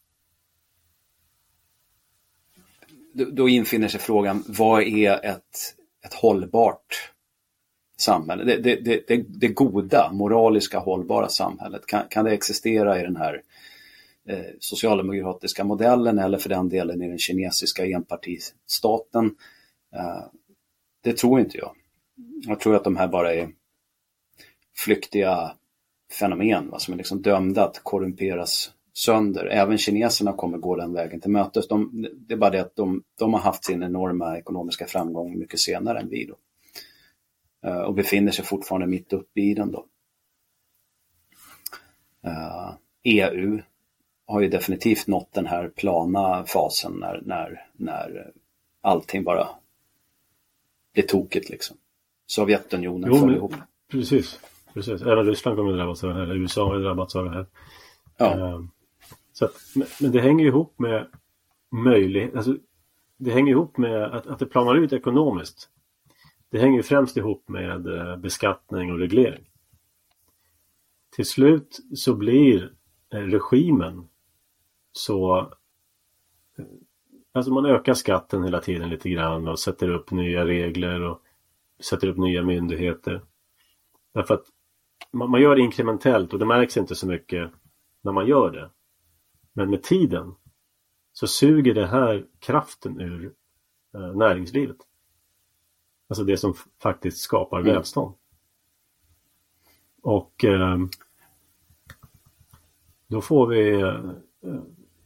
[3.14, 5.76] då, då infinner sig frågan, vad är ett,
[6.06, 7.12] ett hållbart
[7.98, 13.16] samhälle, det, det, det, det, goda, moraliska, hållbara samhället, kan, kan det existera i den
[13.16, 13.42] här
[14.28, 19.36] eh, socialdemokratiska modellen eller för den delen i den kinesiska enpartistaten?
[19.96, 20.26] Eh,
[21.02, 21.76] det tror inte jag.
[22.48, 23.50] Jag tror att de här bara är
[24.76, 25.52] flyktiga
[26.20, 29.46] fenomen va, som är liksom dömda att korrumperas sönder.
[29.46, 31.68] Även kineserna kommer gå den vägen till mötes.
[31.68, 35.60] De, det är bara det att de, de har haft sin enorma ekonomiska framgång mycket
[35.60, 36.26] senare än vi.
[36.26, 36.38] Då.
[37.70, 39.86] Eh, och befinner sig fortfarande mitt uppe i den då.
[42.26, 43.62] Eh, EU
[44.26, 48.32] har ju definitivt nått den här plana fasen när, när, när
[48.82, 49.50] allting bara
[50.94, 51.78] blir tokigt liksom.
[52.28, 53.54] Sovjetunionen jo, föll ihop.
[53.92, 54.40] Precis,
[54.74, 55.02] precis.
[55.02, 57.46] Även Ryssland kommer att drabbas av det här, eller USA har drabbats av det här.
[58.18, 58.36] Ja.
[58.36, 58.66] Uh,
[59.34, 59.56] så att,
[60.02, 61.08] men det hänger ihop med
[61.72, 62.58] möjlighet, alltså
[63.18, 65.70] det hänger ihop med att, att det planar ut ekonomiskt.
[66.50, 69.46] Det hänger främst ihop med eh, beskattning och reglering.
[71.16, 72.74] Till slut så blir
[73.14, 74.08] eh, regimen
[74.92, 75.54] så
[77.36, 81.22] Alltså man ökar skatten hela tiden lite grann och sätter upp nya regler och
[81.80, 83.22] sätter upp nya myndigheter.
[84.14, 84.46] Därför att
[85.12, 87.52] man, man gör inkrementellt och det märks inte så mycket
[88.02, 88.70] när man gör det.
[89.54, 90.36] Men med tiden
[91.14, 93.34] så suger det här kraften ur
[93.94, 94.78] eh, näringslivet.
[96.08, 97.74] Alltså det som faktiskt skapar mm.
[97.74, 98.16] välstånd.
[100.02, 100.78] Och eh,
[103.08, 104.00] då får vi eh,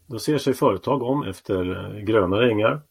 [0.08, 2.82] då ser sig företag om efter eh, gröna ängar.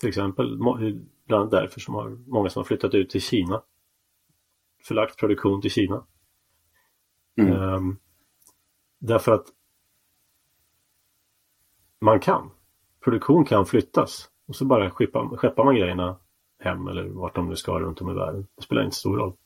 [0.00, 3.62] Till exempel, bland annat därför som har många som har flyttat ut till Kina.
[4.84, 6.06] Förlagt produktion till Kina.
[7.38, 7.52] Mm.
[7.52, 7.98] Um,
[8.98, 9.46] därför att
[12.00, 12.50] man kan.
[13.04, 16.16] Produktion kan flyttas och så bara skeppa, skeppar man grejerna
[16.58, 18.46] hem eller vart de nu ska runt om i världen.
[18.56, 19.36] Det spelar inte stor roll.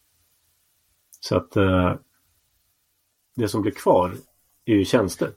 [1.21, 1.95] Så att uh,
[3.37, 4.15] det som blir kvar
[4.65, 5.33] är ju tjänster.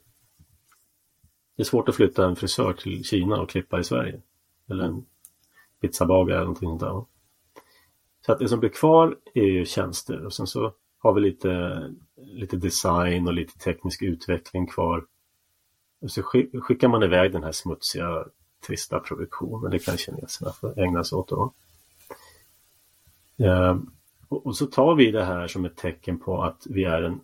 [1.58, 4.22] Det är svårt att flytta en frisör till Kina och klippa i Sverige.
[4.70, 5.06] Eller en
[5.82, 7.06] pizzabagare eller någonting sånt där.
[8.26, 11.84] Så att det som blir kvar är ju tjänster och sen så har vi lite,
[12.16, 15.06] lite design och lite teknisk utveckling kvar.
[16.02, 16.24] Och så
[16.62, 18.26] skickar man iväg den här smutsiga,
[18.68, 19.72] trista produktionen.
[19.72, 21.54] Det kan kineserna få ägna sig åt då.
[23.38, 23.92] Ehm,
[24.30, 27.20] och så tar vi det här som ett tecken på att vi är en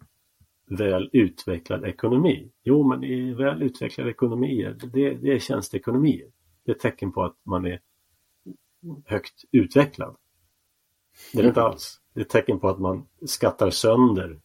[0.75, 2.51] väl utvecklad ekonomi.
[2.63, 6.27] Jo, men i väl utvecklade ekonomier, det, det är tjänsteekonomier.
[6.65, 7.79] Det är ett tecken på att man är
[9.05, 10.15] högt utvecklad.
[11.33, 12.01] Det är det inte alls.
[12.13, 14.39] Det är ett tecken på att man skattar sönder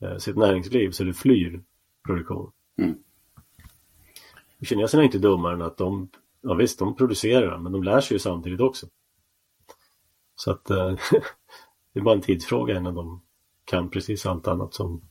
[0.00, 1.62] eh, sitt näringsliv så det flyr
[2.06, 2.52] produktion.
[2.78, 2.98] Mm.
[4.62, 6.08] Kineserna är inte dummare än att de,
[6.40, 8.86] ja visst, de producerar men de lär sig ju samtidigt också.
[10.34, 10.94] Så att eh,
[11.92, 13.22] det är bara en tidsfråga innan de
[13.64, 15.09] kan precis allt annat som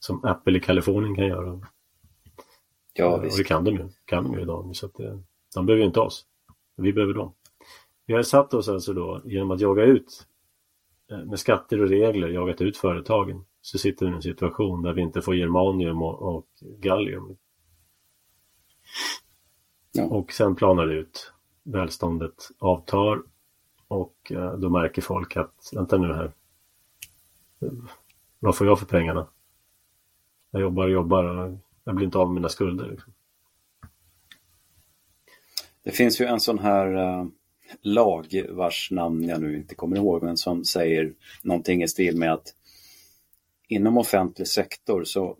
[0.00, 1.60] som Apple i Kalifornien kan göra.
[2.92, 3.34] Ja, visst.
[3.34, 4.76] Och det kan de ju, kan de ju idag.
[4.76, 4.94] Så att,
[5.54, 6.26] de behöver ju inte oss.
[6.76, 7.34] Vi behöver dem.
[8.06, 10.26] Vi har satt oss alltså då genom att jaga ut
[11.10, 14.92] eh, med skatter och regler jagat ut företagen så sitter vi i en situation där
[14.92, 17.36] vi inte får germanium och, och gallium.
[19.92, 20.04] Ja.
[20.04, 21.32] Och sen planar det ut.
[21.62, 23.22] Välståndet avtar
[23.88, 26.32] och eh, då märker folk att vänta nu här.
[28.38, 29.26] Vad får jag för pengarna?
[30.50, 32.90] Jag jobbar och jobbar jag blir inte av med mina skulder.
[32.90, 33.12] Liksom.
[35.82, 37.26] Det finns ju en sån här uh,
[37.82, 42.32] lag vars namn jag nu inte kommer ihåg men som säger någonting i stil med
[42.32, 42.54] att
[43.68, 45.36] inom offentlig sektor så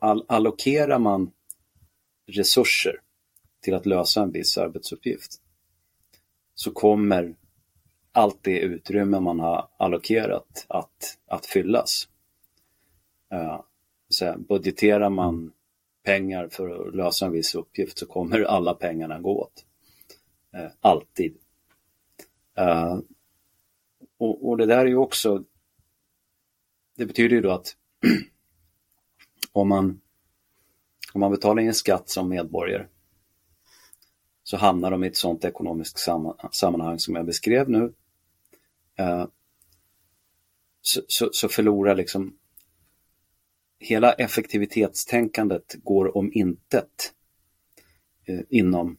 [0.00, 1.30] all allokerar man
[2.26, 3.00] resurser
[3.60, 5.32] till att lösa en viss arbetsuppgift
[6.54, 7.34] så kommer
[8.12, 12.08] allt det utrymme man har allokerat att, att fyllas.
[13.34, 13.60] Uh,
[14.10, 15.52] så budgeterar man
[16.02, 19.64] pengar för att lösa en viss uppgift så kommer alla pengarna gå åt.
[20.52, 21.36] Eh, alltid.
[22.54, 22.98] Eh,
[24.18, 25.44] och, och, det där är ju också,
[26.96, 27.76] det betyder ju då att
[29.52, 30.00] om man,
[31.12, 32.86] om man betalar in skatt som medborgare
[34.42, 35.98] så hamnar de i ett sådant ekonomiskt
[36.52, 37.92] sammanhang som jag beskrev nu.
[38.96, 39.26] Eh,
[40.80, 42.36] så, så, så förlorar liksom
[43.80, 47.12] hela effektivitetstänkandet går om intet
[48.26, 48.96] eh, inom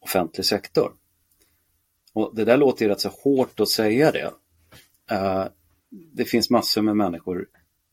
[0.00, 0.94] offentlig sektor.
[2.12, 4.32] Och Det där låter ju rätt så hårt att säga det.
[5.10, 5.46] Eh,
[5.90, 7.48] det finns massor med människor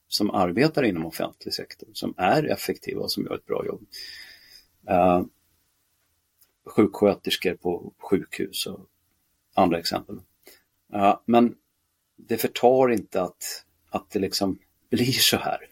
[0.08, 3.86] som arbetar inom offentlig sektor som är effektiva och som gör ett bra jobb.
[4.88, 5.24] Eh,
[6.66, 8.80] sjuksköterskor på sjukhus och
[9.54, 10.22] andra exempel.
[11.26, 11.56] Men
[12.16, 14.60] det förtar inte att, att det liksom
[14.90, 15.70] blir så här.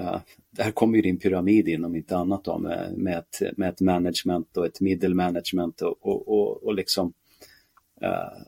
[0.00, 3.68] Uh, där kommer ju din pyramid in om inte annat då med, med, ett, med
[3.68, 7.12] ett management och ett middle management och, och, och, och liksom
[8.02, 8.42] uh,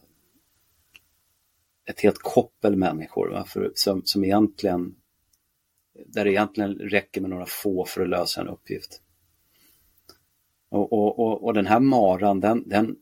[1.85, 3.45] ett helt koppel människor va?
[3.45, 4.95] För, som, som egentligen
[6.07, 9.03] där det egentligen räcker med några få för att lösa en uppgift.
[10.69, 12.97] Och, och, och, och den här maran den, den,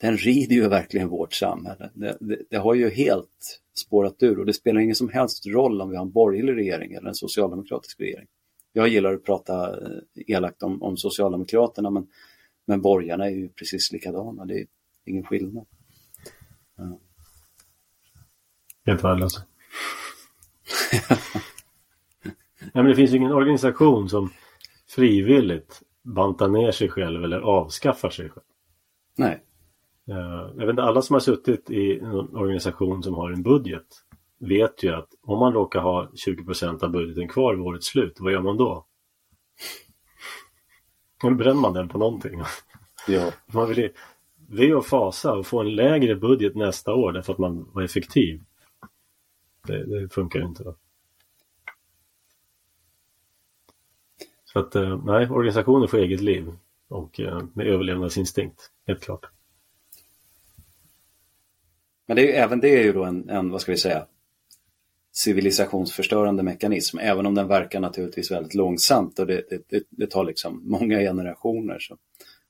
[0.00, 1.90] den rider ju verkligen vårt samhälle.
[1.94, 5.80] Det, det, det, har ju helt spårat ur och det spelar ingen som helst roll
[5.80, 8.26] om vi har en borgerlig regering eller en socialdemokratisk regering.
[8.72, 12.06] Jag gillar att prata eh, elakt om, om Socialdemokraterna men,
[12.66, 14.66] men borgarna är ju precis likadana, det är
[15.04, 15.66] ingen skillnad.
[16.76, 16.98] Ja.
[18.86, 19.42] Helt värdelösa.
[22.60, 24.30] Nej, men det finns ju ingen organisation som
[24.88, 28.44] frivilligt bantar ner sig själv eller avskaffar sig själv.
[29.16, 29.42] Nej.
[30.08, 33.86] Eh, jag vet inte, alla som har suttit i en organisation som har en budget
[34.38, 38.32] vet ju att om man råkar ha 20 av budgeten kvar vid årets slut, vad
[38.32, 38.86] gör man då?
[41.22, 42.42] Då bränner man den på någonting.
[43.08, 43.32] Ja.
[43.46, 43.90] Man vill
[44.48, 48.42] ve och fasa och få en lägre budget nästa år därför att man var effektiv.
[49.66, 50.64] Det, det funkar ju inte.
[50.64, 50.76] Då.
[54.44, 54.74] Så att
[55.04, 56.52] nej, organisationer får eget liv
[56.88, 57.20] och
[57.52, 59.26] med överlevnadsinstinkt, helt klart.
[62.06, 64.06] Men det är, även det är ju då en, en, vad ska vi säga,
[65.12, 70.70] civilisationsförstörande mekanism, även om den verkar naturligtvis väldigt långsamt och det, det, det tar liksom
[70.70, 71.96] många generationer så,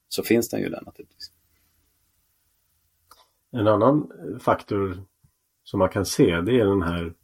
[0.09, 1.33] så finns den ju där naturligtvis.
[3.51, 5.03] En annan faktor
[5.65, 7.15] som man kan se det är den här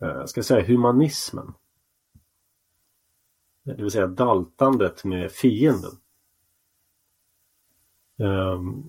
[0.00, 1.52] eh, jag ska säga humanismen.
[3.64, 5.92] Det vill säga daltandet med fienden.
[8.16, 8.88] Um,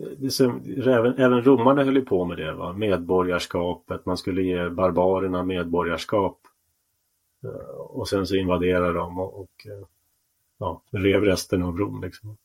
[0.86, 2.74] även, även romarna höll ju på med det, va?
[2.74, 6.40] medborgarskapet, man skulle ge barbarerna medborgarskap.
[7.46, 9.86] Uh, och sen så invaderade de och, och uh,
[10.60, 12.02] ja, rev resten av Rom.
[12.02, 12.38] Liksom.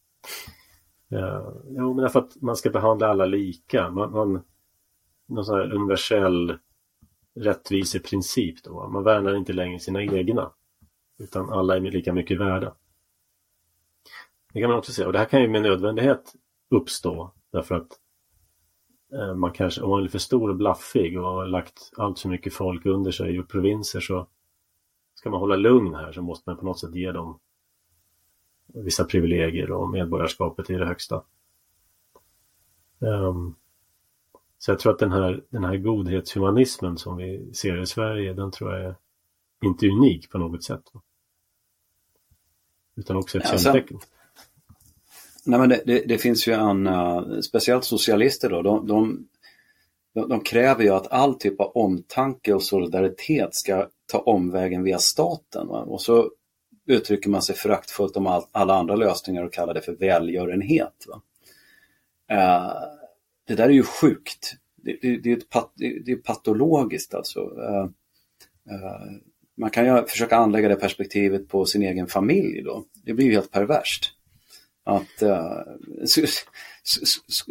[1.11, 3.91] Ehm, uh, jo, men därför att man ska behandla alla lika.
[3.91, 4.43] Man, man,
[5.27, 6.59] någon sån här universell
[7.35, 8.63] rättviseprincip.
[8.65, 10.53] Då, Man värnar inte längre sina egna.
[11.19, 12.75] Utan alla är lika mycket värda.
[14.53, 15.07] Det kan man också säga.
[15.07, 16.35] Och det här kan ju med nödvändighet
[16.71, 17.33] uppstå.
[17.51, 17.89] Därför att
[19.13, 22.29] eh, man kanske, om man är för stor och blaffig och har lagt allt för
[22.29, 24.27] mycket folk under sig i provinser så
[25.15, 27.39] ska man hålla lugn här så måste man på något sätt ge dem
[28.67, 31.23] vissa privilegier och medborgarskapet i det högsta.
[32.99, 33.55] Um,
[34.59, 38.51] så jag tror att den här, den här godhetshumanismen som vi ser i Sverige, den
[38.51, 38.95] tror jag är
[39.65, 40.83] inte unik på något sätt.
[42.95, 43.99] Utan också ett ja, kännetecken.
[45.45, 49.27] Nej, men det, det, det, finns ju en, uh, speciellt socialister då, de, de,
[50.29, 55.69] de, kräver ju att all typ av omtanke och solidaritet ska ta omvägen via staten.
[55.69, 55.83] Va?
[55.83, 56.31] Och så
[56.87, 61.07] uttrycker man sig föraktfullt om all, alla andra lösningar och kallar det för välgörenhet.
[61.09, 61.23] Va?
[62.33, 62.73] Uh,
[63.47, 64.55] det där är ju sjukt.
[64.77, 67.41] Det, det, det är, pat, det är patologiskt alltså.
[67.41, 67.87] Uh,
[69.57, 72.85] man kan ju försöka anlägga det perspektivet på sin egen familj då.
[73.05, 74.15] Det blir ju helt perverst
[74.91, 76.05] att uh,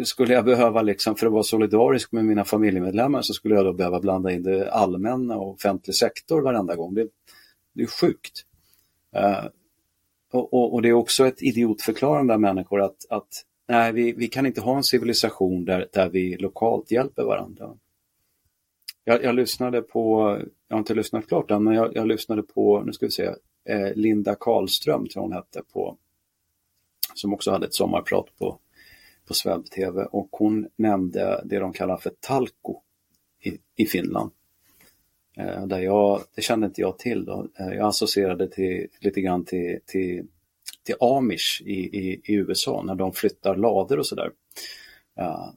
[0.04, 3.74] skulle jag behöva, liksom, för att vara solidarisk med mina familjemedlemmar, så skulle jag då
[3.74, 6.94] behöva blanda in det allmänna och offentlig sektor varenda gång.
[6.94, 7.08] Det,
[7.74, 8.46] det är sjukt.
[9.16, 9.48] Uh,
[10.32, 14.28] och, och, och, det är också ett idiotförklarande av människor att, att nej, vi, vi
[14.28, 17.70] kan inte ha en civilisation där, där vi lokalt hjälper varandra.
[19.04, 20.38] Jag, jag lyssnade på,
[20.68, 23.26] jag har inte lyssnat klart än, men jag, jag lyssnade på, nu ska vi se,
[23.70, 25.98] eh, Linda Karlström tror hon hette på
[27.20, 28.60] som också hade ett sommarprat på,
[29.28, 32.82] på Sveb-TV och hon nämnde det de kallar för talko
[33.44, 34.32] i, i Finland.
[35.38, 37.48] Eh, där jag, det kände inte jag till då.
[37.60, 40.28] Eh, jag associerade till, lite grann till, till,
[40.84, 44.32] till Amish i, i, i USA när de flyttar lador och sådär.
[45.20, 45.50] Eh,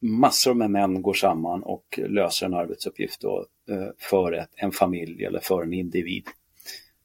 [0.00, 5.24] massor med män går samman och löser en arbetsuppgift då, eh, för ett, en familj
[5.24, 6.24] eller för en individ.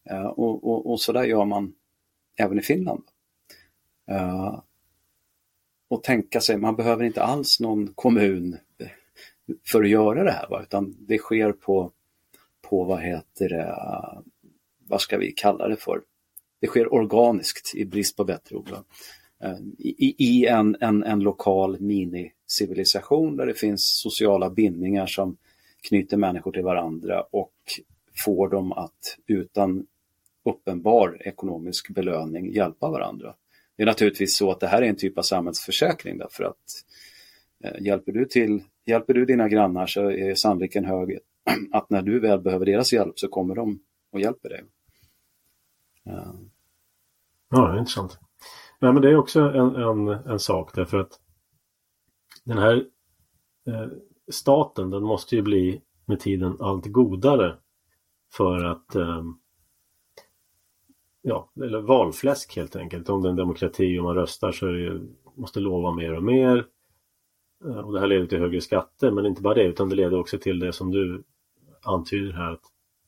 [0.10, 1.74] Eh, och, och, och så där gör man
[2.38, 3.04] även i Finland.
[4.12, 4.60] Uh,
[5.88, 8.58] och tänka sig, man behöver inte alls någon kommun
[9.68, 10.62] för att göra det här, va?
[10.64, 11.92] utan det sker på,
[12.62, 14.20] på vad heter det, eh,
[14.88, 16.02] vad ska vi kalla det för?
[16.62, 18.70] Det sker organiskt i brist på bättre ord.
[19.44, 25.38] Uh, I, i en, en, en lokal minicivilisation där det finns sociala bindningar som
[25.88, 27.54] knyter människor till varandra och
[28.26, 29.88] får dem att utan
[30.46, 33.36] uppenbar ekonomisk belöning hjälpa varandra.
[33.78, 36.56] Det är naturligtvis så att det här är en typ av samhällsförsäkring därför att
[37.64, 41.20] eh, hjälper, du till, hjälper du dina grannar så är sannolikheten hög
[41.72, 43.80] att när du väl behöver deras hjälp så kommer de
[44.12, 44.64] och hjälper dig.
[46.04, 46.36] Ja,
[47.50, 48.20] ja det är intressant.
[48.80, 51.20] Nej, men det är också en, en, en sak därför att
[52.44, 52.76] den här
[53.68, 53.88] eh,
[54.32, 57.58] staten den måste ju bli med tiden allt godare
[58.34, 59.24] för att eh,
[61.28, 63.10] ja, eller valfläsk helt enkelt.
[63.10, 65.02] Om det är en demokrati och man röstar så det
[65.36, 66.66] måste lova mer och mer.
[67.66, 70.20] Eh, och det här leder till högre skatter, men inte bara det, utan det leder
[70.20, 71.24] också till det som du
[71.82, 72.62] antyder här, att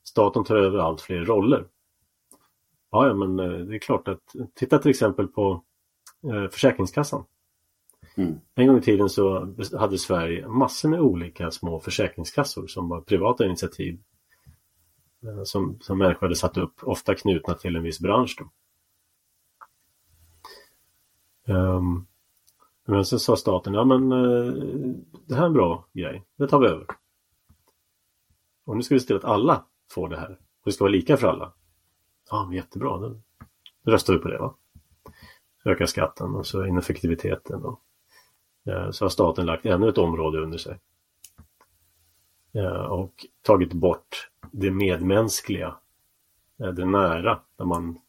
[0.04, 1.66] staten tar över allt fler roller.
[2.92, 5.64] Ja, ja men eh, det är klart att, titta till exempel på
[6.24, 7.24] eh, Försäkringskassan.
[8.16, 8.36] Mm.
[8.56, 13.46] En gång i tiden så hade Sverige massor med olika små försäkringskassor som var privata
[13.46, 14.00] initiativ
[15.24, 18.38] Eh, som, som människor hade satt upp, ofta knutna till en viss bransch.
[21.48, 22.08] Um,
[22.86, 24.96] men så sa staten, ja men uh,
[25.26, 26.86] det här är en bra grej, det tar vi över.
[28.66, 30.32] Och nu ska vi se till att alla får det här.
[30.32, 31.54] Och det ska vara lika för alla.
[32.30, 33.16] Ja, men jättebra, då
[33.92, 34.56] röstar vi på det va.
[35.66, 37.66] Öka skatten och så ineffektiviteten.
[37.66, 37.82] Och,
[38.68, 40.80] uh, så har staten lagt ännu ett område under sig.
[42.56, 44.30] Uh, och tagit bort
[44.60, 45.76] det medmänskliga
[46.58, 48.00] är det nära där man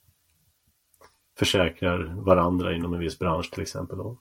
[1.38, 3.98] försäkrar varandra inom en viss bransch till exempel.
[3.98, 4.18] Då.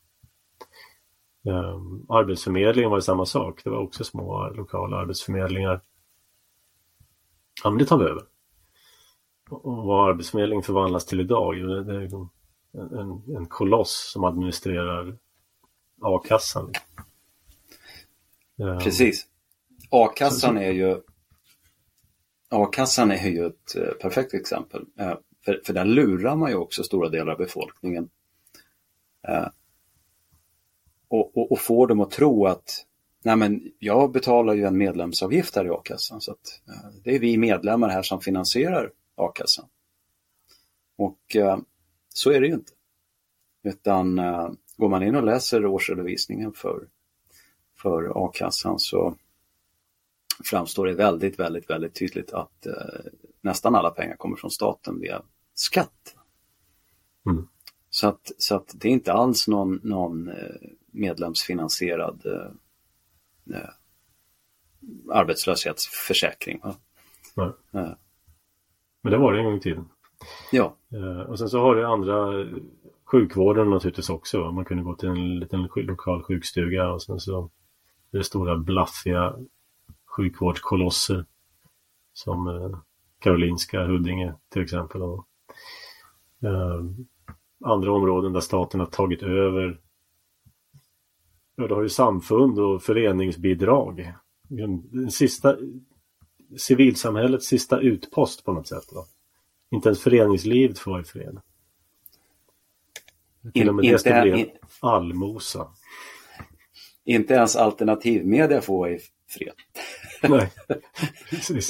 [1.43, 3.63] Um, arbetsförmedlingen var samma sak.
[3.63, 5.81] Det var också små lokala arbetsförmedlingar.
[7.63, 8.23] Ja, men det tar vi över.
[9.49, 11.55] Och vad Arbetsförmedlingen förvandlas till idag,
[11.85, 12.27] det är
[12.73, 15.17] en, en koloss som administrerar
[16.01, 16.71] a-kassan.
[18.57, 19.27] Um, Precis.
[19.89, 21.01] A-kassan är ju
[22.49, 24.85] A-kassan är ju ett eh, perfekt exempel.
[24.99, 28.09] Eh, för, för där lurar man ju också stora delar av befolkningen.
[29.27, 29.47] Eh,
[31.07, 32.85] och, och, och får dem att tro att
[33.23, 36.61] nej men jag betalar ju en medlemsavgift här i a-kassan så att
[37.03, 39.65] det är vi medlemmar här som finansierar a-kassan.
[40.97, 41.35] Och
[42.13, 42.71] så är det ju inte.
[43.63, 44.21] Utan
[44.77, 46.87] går man in och läser årsredovisningen för,
[47.75, 49.15] för a-kassan så
[50.43, 53.11] framstår det väldigt, väldigt, väldigt tydligt att eh,
[53.41, 55.21] nästan alla pengar kommer från staten via
[55.53, 56.15] skatt.
[57.25, 57.47] Mm.
[57.89, 60.35] Så, att, så att det är inte alls någon, någon eh,
[60.91, 63.69] medlemsfinansierad eh, eh
[65.11, 66.61] arbetslöshetsförsäkring.
[67.33, 67.51] Nej.
[67.73, 67.91] Eh.
[69.01, 69.89] Men det var det en gång i tiden.
[70.51, 70.77] Ja.
[71.27, 72.45] Och sen så har du andra
[73.05, 74.51] sjukvården naturligtvis också.
[74.51, 77.49] Man kunde gå till en liten lokal sjukstuga och sen så
[78.11, 79.35] det stora blaffiga
[80.17, 81.25] sjukvårdskolosser
[82.13, 82.79] som eh,
[83.19, 85.01] Karolinska, Huddinge till exempel.
[85.01, 85.27] Och,
[86.43, 86.83] eh,
[87.65, 89.81] andra områden där staten har tagit över.
[91.55, 94.13] Ja, du har ju samfund och föreningsbidrag.
[94.49, 95.57] Den sista
[96.57, 98.93] civilsamhällets sista utpost på något sätt.
[98.93, 99.05] Va?
[99.71, 101.41] Inte ens föreningslivet får vara i fred.
[103.53, 105.67] Till och med det ska bli allmosa.
[107.05, 108.99] Inte ens alternativmedia får vara i
[109.29, 109.53] fred.
[110.21, 110.51] Nej.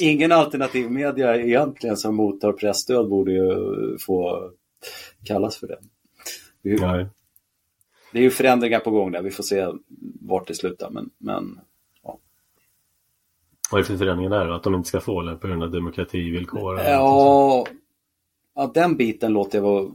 [0.00, 3.52] Ingen alternativmedia egentligen som mottar pressstöd borde ju
[3.98, 4.50] få
[5.24, 5.78] kallas för det.
[6.62, 7.06] Nej.
[8.12, 9.66] Det är ju förändringar på gång där, vi får se
[10.20, 10.90] vart det slutar.
[10.90, 11.60] Men, men
[12.02, 12.18] ja.
[13.70, 14.48] Vad är det för förändringar där?
[14.48, 16.78] Att de inte ska få det på grund av demokrativillkor?
[16.78, 17.66] Ja,
[18.54, 19.90] ja, den biten låter jag vara...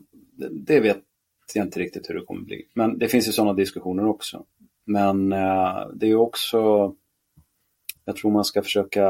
[0.51, 1.03] Det vet
[1.53, 2.67] jag inte riktigt hur det kommer bli.
[2.73, 4.45] Men det finns ju sådana diskussioner också.
[4.85, 6.95] Men eh, det är ju också
[8.05, 9.09] jag tror man ska försöka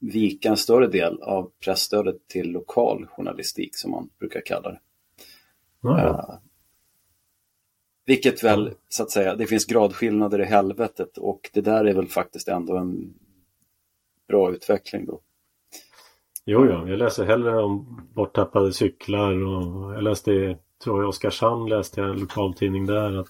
[0.00, 4.80] vika en större del av pressstödet till lokal journalistik som man brukar kalla det.
[5.82, 5.98] Ja.
[5.98, 6.38] Uh,
[8.06, 12.08] vilket väl, så att säga, det finns gradskillnader i helvetet och det där är väl
[12.08, 13.14] faktiskt ändå en
[14.28, 15.20] bra utveckling då.
[16.44, 22.00] Jo, ja, jag läser hellre om borttappade cyklar och jag läste, tror jag, Oskarshamn läste
[22.00, 23.28] jag en lokaltidning där att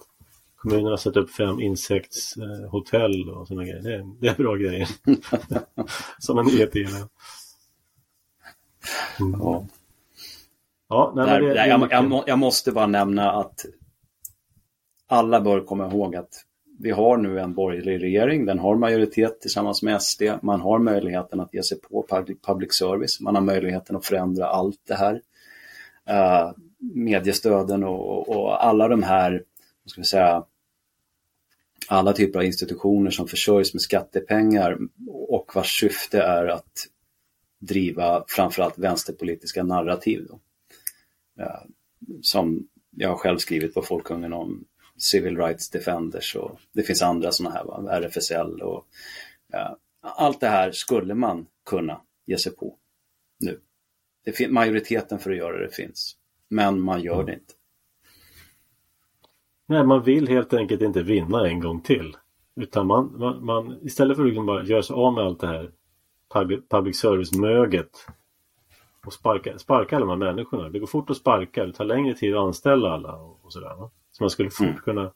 [0.62, 3.82] Kommunerna har satt upp fem insektshotell och sådana grejer.
[3.82, 4.88] Det är, det är bra grejer.
[6.18, 6.74] Som en nyhet
[9.20, 9.40] Mm.
[9.40, 9.66] Ja.
[10.88, 13.64] Ja, nej, Där, det, det jag, jag, jag, måste bara nämna att
[15.08, 16.44] alla bör komma ihåg att
[16.78, 18.46] vi har nu en borgerlig regering.
[18.46, 20.22] Den har majoritet tillsammans med SD.
[20.42, 22.06] Man har möjligheten att ge sig på
[22.46, 23.20] public service.
[23.20, 25.14] Man har möjligheten att förändra allt det här.
[26.10, 29.42] Uh, mediestöden och, och, alla de här
[29.86, 30.44] ska vi säga,
[31.90, 34.78] alla typer av institutioner som försörjs med skattepengar
[35.08, 36.86] och vars syfte är att
[37.58, 40.26] driva framförallt vänsterpolitiska narrativ.
[40.28, 40.40] Då.
[41.42, 41.62] Eh,
[42.22, 44.64] som jag har själv skrivit på Folkungen om
[44.96, 48.00] Civil Rights Defenders och det finns andra sådana här, va?
[48.00, 48.86] RFSL och
[49.52, 52.76] ja, allt det här skulle man kunna ge sig på
[53.40, 53.60] nu.
[54.24, 56.16] Det majoriteten för att göra det finns,
[56.48, 57.54] men man gör det inte.
[59.70, 62.16] Nej, man vill helt enkelt inte vinna en gång till.
[62.56, 65.46] Utan man, man, man istället för att liksom bara göra sig av med allt det
[65.46, 65.70] här
[66.68, 68.06] public, service-möget
[69.06, 70.68] och sparka, sparka alla de här människorna.
[70.68, 73.76] Det går fort att sparka, det tar längre tid att anställa alla och, och sådär.
[73.76, 73.90] Va?
[74.12, 74.80] Så man skulle fort mm.
[74.80, 75.12] kunna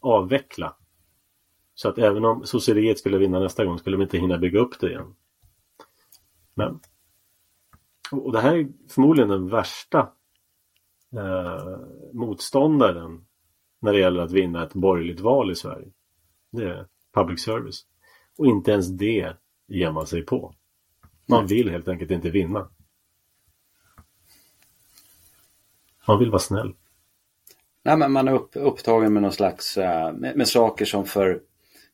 [0.00, 0.76] avveckla.
[1.74, 4.80] Så att även om sosseriet skulle vinna nästa gång skulle de inte hinna bygga upp
[4.80, 5.14] det igen.
[6.54, 6.80] Men
[8.10, 9.98] och det här är förmodligen den värsta
[11.12, 11.78] eh,
[12.12, 13.25] motståndaren
[13.86, 15.88] när det gäller att vinna ett borgerligt val i Sverige.
[16.52, 17.86] Det är public service.
[18.38, 19.36] Och inte ens det
[19.68, 20.54] ger man sig på.
[21.26, 22.68] Man vill helt enkelt inte vinna.
[26.08, 26.74] Man vill vara snäll.
[27.82, 31.40] Nej, men man är upp, upptagen med någon slags, äh, med, med, saker som för,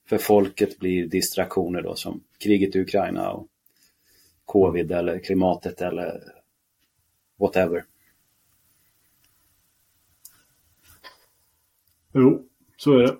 [0.09, 3.47] för folket blir distraktioner då, som kriget i Ukraina och
[4.45, 6.23] covid eller klimatet eller
[7.41, 7.85] whatever.
[12.13, 13.17] Jo, så är det.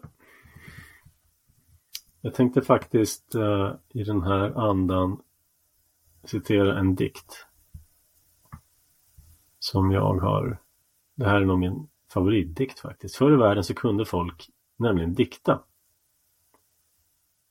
[2.21, 5.23] Jag tänkte faktiskt uh, i den här andan
[6.25, 7.47] citera en dikt.
[9.59, 10.59] som jag har,
[11.15, 13.17] det här är nog min favoritdikt faktiskt.
[13.17, 15.63] Förr i världen så kunde folk nämligen dikta.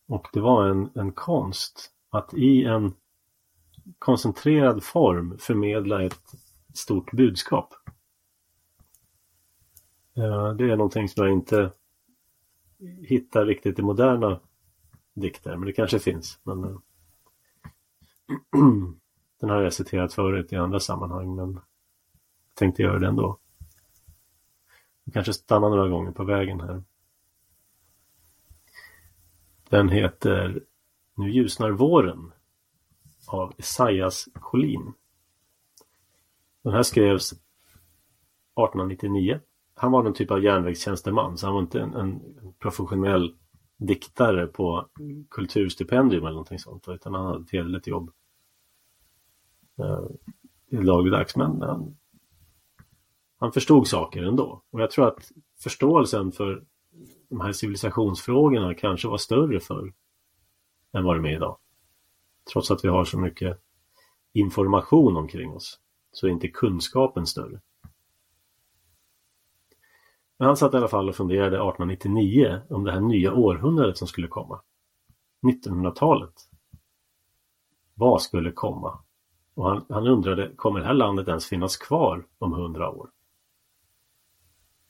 [0.07, 2.93] Och det var en, en konst att i en
[3.99, 6.31] koncentrerad form förmedla ett
[6.73, 7.73] stort budskap.
[10.17, 11.71] Eh, det är någonting som jag inte
[13.07, 14.39] hittar riktigt i moderna
[15.13, 16.39] dikter, men det kanske finns.
[16.43, 16.77] Men, eh,
[19.39, 21.59] den har jag citerat förut i andra sammanhang, men
[22.53, 23.37] tänkte göra det ändå.
[25.03, 26.83] Jag kanske stanna några gånger på vägen här.
[29.69, 30.63] Den heter
[31.15, 32.31] Nu ljusnar våren
[33.27, 34.93] av Esaias Collin.
[36.61, 39.39] Den här skrevs 1899.
[39.81, 42.21] Han var någon typ av järnvägstjänsteman så han var inte en, en
[42.59, 43.35] professionell
[43.77, 44.89] diktare på
[45.29, 48.11] kulturstipendium eller någonting sånt utan han hade ett hederligt jobb.
[49.79, 51.97] Eh, dagligdags men han,
[53.39, 54.63] han förstod saker ändå.
[54.71, 56.63] Och jag tror att förståelsen för
[57.29, 59.93] de här civilisationsfrågorna kanske var större förr
[60.93, 61.57] än vad de är idag.
[62.53, 63.57] Trots att vi har så mycket
[64.33, 65.79] information omkring oss
[66.11, 67.61] så är inte kunskapen större.
[70.41, 74.07] Men han satt i alla fall och funderade 1899 om det här nya århundradet som
[74.07, 74.61] skulle komma.
[75.41, 76.33] 1900-talet.
[77.93, 78.99] Vad skulle komma?
[79.53, 83.09] Och han, han undrade, kommer det här landet ens finnas kvar om hundra år?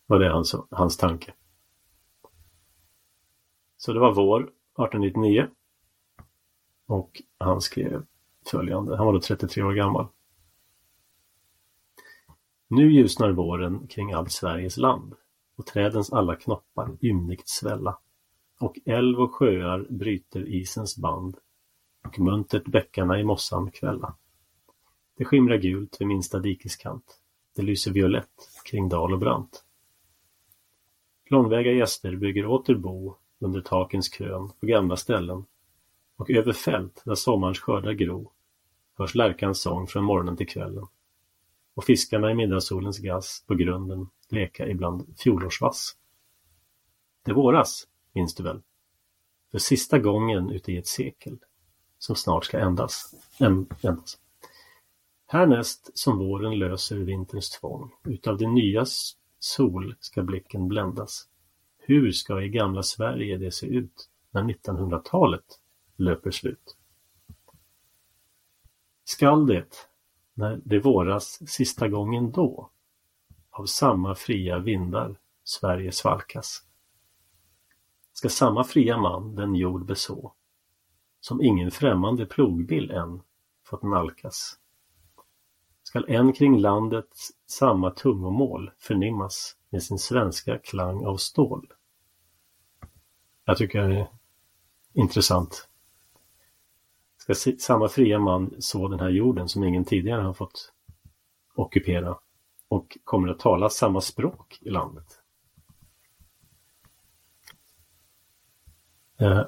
[0.05, 1.33] Var det hans, hans tanke.
[3.77, 5.47] Så det var vår 1899.
[6.87, 8.05] Och han skrev
[8.51, 10.07] följande, han var då 33 år gammal.
[12.67, 15.15] Nu ljusnar våren kring allt Sveriges land
[15.61, 17.97] och trädens alla knoppar ymnigt svälla
[18.59, 21.37] och älv och sjöar bryter isens band
[22.03, 24.15] och muntert bäckarna i mossan kvälla.
[25.17, 27.21] Det skimrar gult vid minsta dikeskant.
[27.55, 29.65] Det lyser violett kring dal och brant.
[31.29, 35.45] Långväga gäster bygger åter bo under takens krön på gamla ställen
[36.15, 38.31] och över fält där sommarens skördar gro
[38.97, 40.87] hörs lärkans sång från morgonen till kvällen
[41.73, 45.95] och fiskarna i middagssolens gass på grunden leka ibland fjolårsvass.
[47.23, 48.61] Det våras, minns du väl?
[49.51, 51.37] För sista gången ute i ett sekel
[51.97, 53.15] som snart ska ändas.
[53.39, 54.17] ändas.
[55.25, 61.27] Härnäst som våren löser vinterns tvång, utav det nyas sol ska blicken bländas.
[61.77, 65.59] Hur ska i gamla Sverige det se ut när 1900-talet
[65.95, 66.77] löper slut?
[69.03, 69.87] Skall det,
[70.33, 72.69] när det våras sista gången då,
[73.51, 76.63] av samma fria vindar Sverige svalkas,
[78.13, 80.33] ska samma fria man den jord beså,
[81.19, 83.21] som ingen främmande plogbill än
[83.63, 84.57] fått nalkas
[85.91, 87.09] skall än kring landet
[87.47, 91.73] samma tungomål förnimmas med sin svenska klang av stål.
[93.45, 94.07] Jag tycker det är
[94.93, 95.69] intressant.
[97.17, 100.73] Ska samma fria man så den här jorden som ingen tidigare har fått
[101.55, 102.17] ockupera
[102.71, 105.21] och kommer att tala samma språk i landet.
[109.19, 109.43] Eh,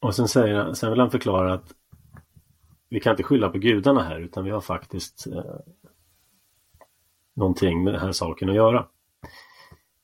[0.00, 1.74] och sen, säger, sen vill han förklara att
[2.88, 5.56] vi kan inte skylla på gudarna här utan vi har faktiskt eh,
[7.34, 8.88] någonting med den här saken att göra.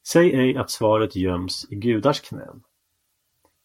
[0.07, 2.63] Säg ej att svaret göms i gudars knän.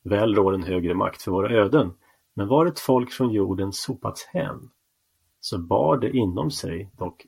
[0.03, 1.93] Väl rår en högre makt för våra öden,
[2.33, 4.69] men var ett folk från jorden sopats hän,
[5.39, 7.25] så bar det inom sig dock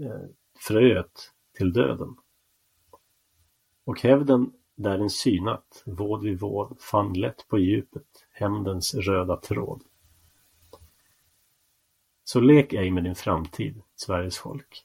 [0.00, 0.28] Eh,
[0.58, 2.16] fröet till döden.
[3.84, 9.82] Och hävden där den synat, våd vid våd, fann lätt på djupet hämndens röda tråd.
[12.24, 14.84] Så lek ej med din framtid, Sveriges folk,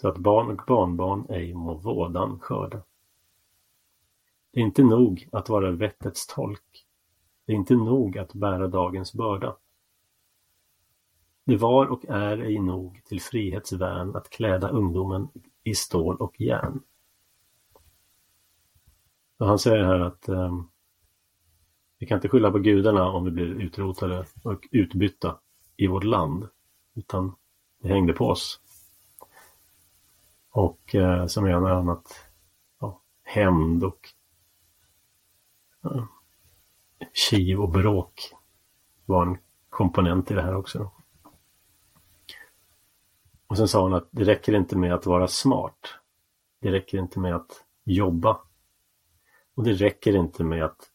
[0.00, 2.82] så att barn och barnbarn ej må vådan skörda.
[4.50, 6.86] Det är inte nog att vara vettets tolk.
[7.46, 9.56] Det är inte nog att bära dagens börda.
[11.44, 15.28] Det var och är ej nog till frihetsvärn att kläda ungdomen
[15.64, 16.82] i stål och järn.
[19.38, 20.62] Och han säger här att eh,
[21.98, 25.38] vi kan inte skylla på gudarna om vi blir utrotade och utbytta
[25.76, 26.48] i vårt land.
[26.94, 27.34] Utan
[27.80, 28.60] det hängde på oss.
[30.50, 32.26] Och eh, som han att
[32.80, 34.08] ja, hämnd och
[35.80, 36.08] ja,
[37.12, 38.32] kiv och bråk
[39.06, 39.38] var en
[39.70, 40.90] komponent i det här också.
[43.52, 45.94] Och sen sa hon att det räcker inte med att vara smart.
[46.60, 48.40] Det räcker inte med att jobba.
[49.54, 50.90] Och det räcker inte med att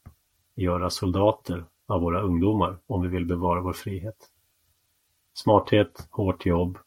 [0.55, 4.15] göra soldater av våra ungdomar om vi vill bevara vår frihet.
[5.33, 6.77] Smarthet, hårt jobb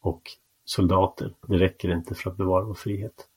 [0.00, 0.22] och
[0.64, 1.34] soldater.
[1.46, 3.28] Det räcker inte för att bevara vår frihet.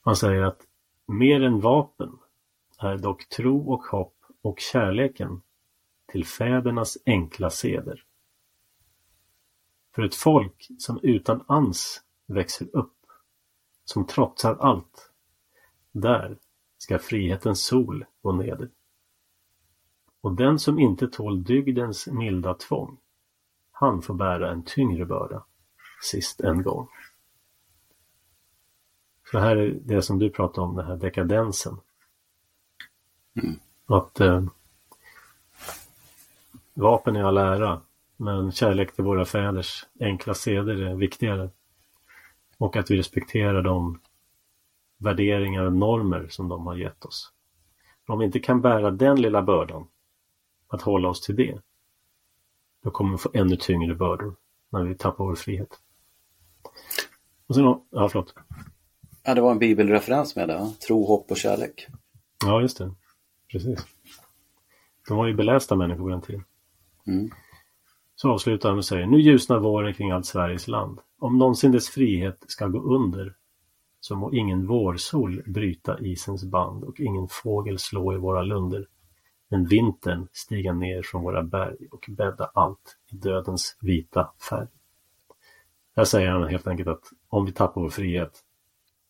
[0.00, 0.60] Han säger att
[1.06, 2.18] mer än vapen
[2.78, 5.42] är dock tro och hopp och kärleken
[6.12, 8.04] till fädernas enkla seder.
[9.94, 12.96] För ett folk som utan ans växer upp,
[13.84, 15.10] som trotsar allt,
[15.92, 16.38] där
[16.78, 18.70] ska frihetens sol gå neder.
[20.20, 22.98] Och den som inte tål dygdens milda tvång,
[23.70, 25.44] han får bära en tyngre börda,
[26.02, 26.88] sist en gång.
[29.30, 31.80] Så här är det som du pratade om, den här dekadensen.
[33.34, 33.56] Mm.
[33.86, 34.44] Att eh,
[36.74, 37.80] vapen är all ära,
[38.16, 41.50] men kärlek till våra fäders enkla seder är viktigare.
[42.58, 44.00] Och att vi respekterar de
[44.98, 47.32] värderingar och normer som de har gett oss.
[48.06, 49.86] Om vi inte kan bära den lilla bördan,
[50.68, 51.58] att hålla oss till det,
[52.82, 54.36] då kommer vi få ännu tyngre bördor
[54.70, 55.80] när vi tappar vår frihet.
[57.46, 58.34] Och sen, ja förlåt.
[59.22, 61.86] Ja, det var en bibelreferens med det, tro, hopp och kärlek.
[62.44, 62.94] Ja, just det.
[63.52, 63.86] Precis.
[65.08, 66.44] De var ju belästa människor på den tiden.
[67.06, 67.30] Mm.
[68.24, 70.98] Så avslutar han och säger, nu ljusnar våren kring allt Sveriges land.
[71.18, 73.34] Om någonsin dess frihet ska gå under,
[74.00, 78.86] så må ingen vårsol bryta isens band och ingen fågel slå i våra lunder.
[79.48, 84.68] Men vintern stiga ner från våra berg och bädda allt i dödens vita färg.
[85.96, 88.40] Här säger han helt enkelt att om vi tappar vår frihet,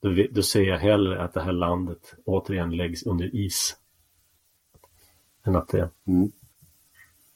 [0.03, 3.77] då, då ser jag hellre att det här landet återigen läggs under is.
[5.45, 6.33] Än att det är mm.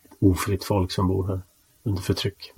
[0.04, 1.40] ett ofritt folk som bor här
[1.88, 2.52] under förtryck.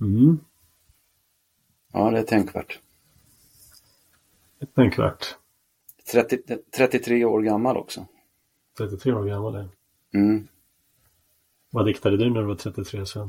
[0.00, 0.38] Mm.
[1.92, 2.80] Ja, det är tänkvärt.
[4.58, 5.36] Det är tänkvärt.
[6.12, 6.38] 30,
[6.76, 8.06] 33 år gammal också.
[8.78, 9.68] 33 år gammal, är
[10.14, 10.48] mm.
[11.70, 13.28] Vad diktade du när du var 33 Sven?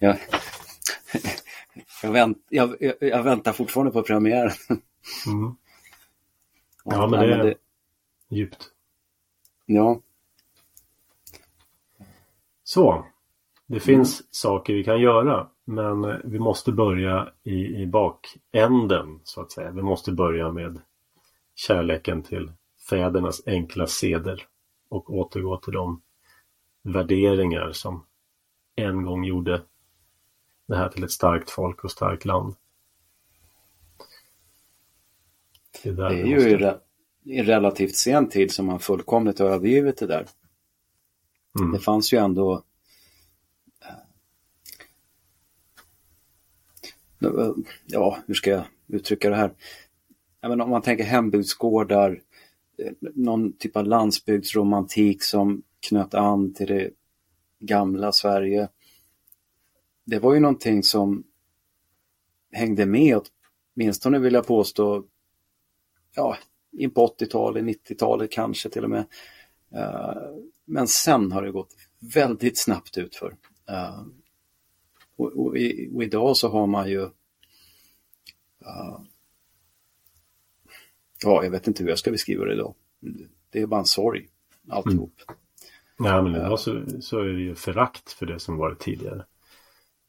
[0.00, 0.18] jag,
[2.02, 4.52] jag, vänt, jag, jag, väntar fortfarande på premiären.
[5.26, 5.56] Mm.
[6.84, 7.54] Ja, men det...
[8.32, 8.70] djupt.
[9.66, 10.00] Ja.
[12.64, 13.04] Så,
[13.66, 14.28] det finns mm.
[14.30, 19.70] saker vi kan göra men vi måste börja i, i bakänden så att säga.
[19.70, 20.80] Vi måste börja med
[21.54, 22.52] kärleken till
[22.88, 24.46] fädernas enkla seder
[24.88, 26.02] och återgå till de
[26.82, 28.06] värderingar som
[28.76, 29.62] en gång gjorde
[30.66, 32.54] det här till ett starkt folk och starkt land.
[35.82, 36.80] Det är, det är ju måste...
[37.24, 40.26] i, relativt sen tid som man fullkomligt har övergivit det där.
[41.60, 41.72] Mm.
[41.72, 42.62] Det fanns ju ändå
[47.86, 49.54] ja, hur ska jag uttrycka det här?
[50.42, 52.22] Om man tänker hembygdsgårdar,
[52.78, 56.90] eh, någon typ av landsbygdsromantik som knöt an till det
[57.58, 58.68] gamla Sverige.
[60.04, 61.24] Det var ju någonting som
[62.52, 63.20] hängde med,
[63.74, 65.04] åtminstone vill jag påstå,
[66.14, 66.36] ja,
[66.72, 69.04] in på 80-talet, 90-talet kanske till och med.
[69.74, 70.16] Eh,
[70.64, 71.74] men sen har det gått
[72.14, 73.36] väldigt snabbt utför.
[73.70, 74.02] Uh,
[75.16, 75.46] och, och,
[75.94, 77.10] och idag så har man ju uh,
[81.24, 82.74] Ja, jag vet inte hur jag ska beskriva det idag.
[83.50, 84.28] Det är bara en sorg,
[84.68, 85.20] alltihop.
[85.28, 86.12] Mm.
[86.12, 89.24] Ja, men idag så, så är det ju förakt för det som varit tidigare.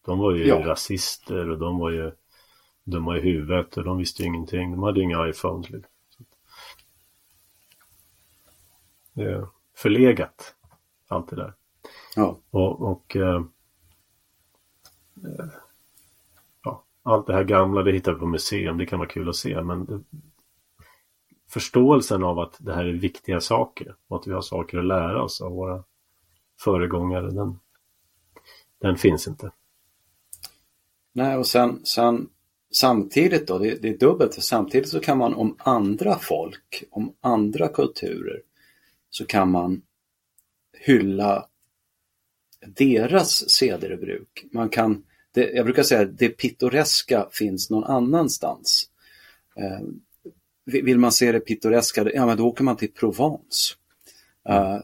[0.05, 0.65] De var ju ja.
[0.65, 2.11] rasister och de var ju
[2.83, 4.71] dumma i huvudet och de visste ju ingenting.
[4.71, 5.69] De hade ju inga iPhones.
[5.69, 6.25] Liksom.
[9.01, 9.02] Det är
[9.75, 10.55] förlegat,
[11.07, 11.53] allt det där.
[12.15, 12.39] Ja.
[12.49, 13.43] Och, och eh,
[16.63, 19.35] ja, allt det här gamla det hittar vi på museum, det kan vara kul att
[19.35, 20.01] se men det,
[21.49, 25.23] förståelsen av att det här är viktiga saker och att vi har saker att lära
[25.23, 25.83] oss av våra
[26.59, 27.59] föregångare, den,
[28.81, 29.51] den finns inte.
[31.13, 32.29] Nej, och sen, sen
[32.71, 37.15] samtidigt då, det, det är dubbelt, för samtidigt så kan man om andra folk, om
[37.21, 38.41] andra kulturer,
[39.13, 39.81] så kan man
[40.77, 41.47] hylla
[42.67, 44.45] deras seder och bruk.
[44.51, 48.89] Man kan, det, jag brukar säga att det pittoreska finns någon annanstans.
[49.55, 49.81] Eh,
[50.65, 53.73] vill man se det pittoreska, ja men då åker man till Provence.
[54.49, 54.79] Eh,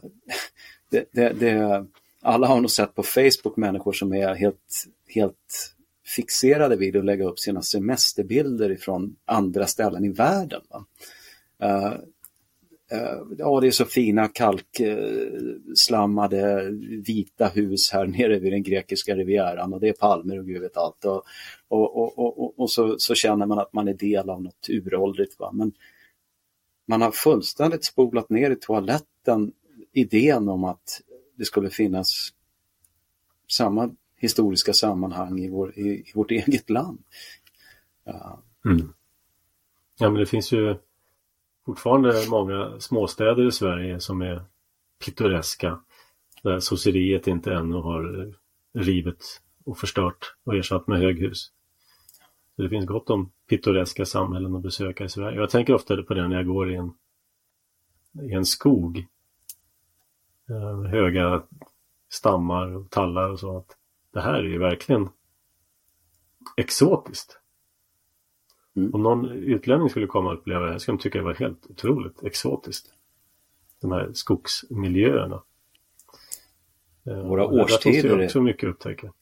[0.90, 1.86] det, det, det,
[2.22, 5.74] alla har nog sett på Facebook människor som är helt, helt
[6.06, 10.62] fixerade vid att lägga upp sina semesterbilder ifrån andra ställen i världen.
[11.62, 11.94] Eh,
[12.92, 16.70] Eh, ja, det är så fina kalkslammade
[17.06, 20.76] vita hus här nere vid den grekiska rivieran och det är palmer och gud vet
[20.76, 21.04] allt.
[21.04, 21.24] Och,
[21.68, 25.38] och, och, och, och så, så, känner man att man är del av något uråldrigt.
[25.38, 25.50] Va?
[25.52, 25.72] Men
[26.86, 29.52] man har fullständigt spolat ner i toaletten
[29.92, 31.00] idén om att
[31.36, 32.28] det skulle finnas
[33.48, 36.98] samma historiska sammanhang i, vår, i, i vårt eget land.
[38.04, 38.42] Ja.
[38.64, 38.92] Mm.
[39.98, 40.76] ja, men det finns ju
[41.70, 44.44] fortfarande många småstäder i Sverige som är
[45.04, 45.80] pittoreska.
[46.42, 48.32] Där sosseriet inte ännu har eh,
[48.80, 51.52] rivit och förstört och ersatt med höghus.
[52.56, 55.40] Så det finns gott om pittoreska samhällen att besöka i Sverige.
[55.40, 56.92] Jag tänker ofta på det när jag går i en,
[58.30, 59.06] i en skog.
[60.48, 61.42] Eh, höga
[62.08, 63.58] stammar och tallar och så.
[63.58, 63.76] Att
[64.12, 65.08] det här är ju verkligen
[66.56, 67.39] exotiskt.
[68.76, 68.94] Mm.
[68.94, 71.66] Om någon utlänning skulle komma och uppleva det här skulle de tycka det var helt
[71.70, 72.86] otroligt exotiskt.
[73.80, 75.42] De här skogsmiljöerna.
[77.06, 79.12] Eh, Våra årstider är också mycket upptäcka.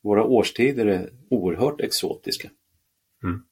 [0.00, 2.50] Våra årstider är oerhört exotiska.
[3.22, 3.42] Mm.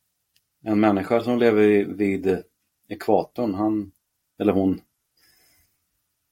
[0.62, 2.43] En människa som lever vid
[2.89, 3.93] ekvatorn, han
[4.39, 4.81] eller hon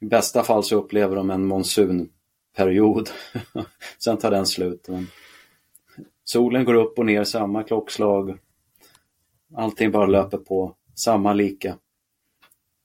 [0.01, 3.11] i bästa fall så upplever de en monsunperiod.
[3.99, 4.88] Sen tar den slut.
[4.88, 5.07] Men
[6.24, 8.38] solen går upp och ner samma klockslag.
[9.55, 11.76] Allting bara löper på, samma lika.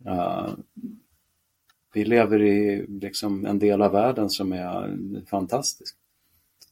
[0.07, 0.53] Uh,
[1.93, 5.95] vi lever i liksom en del av världen som är fantastisk.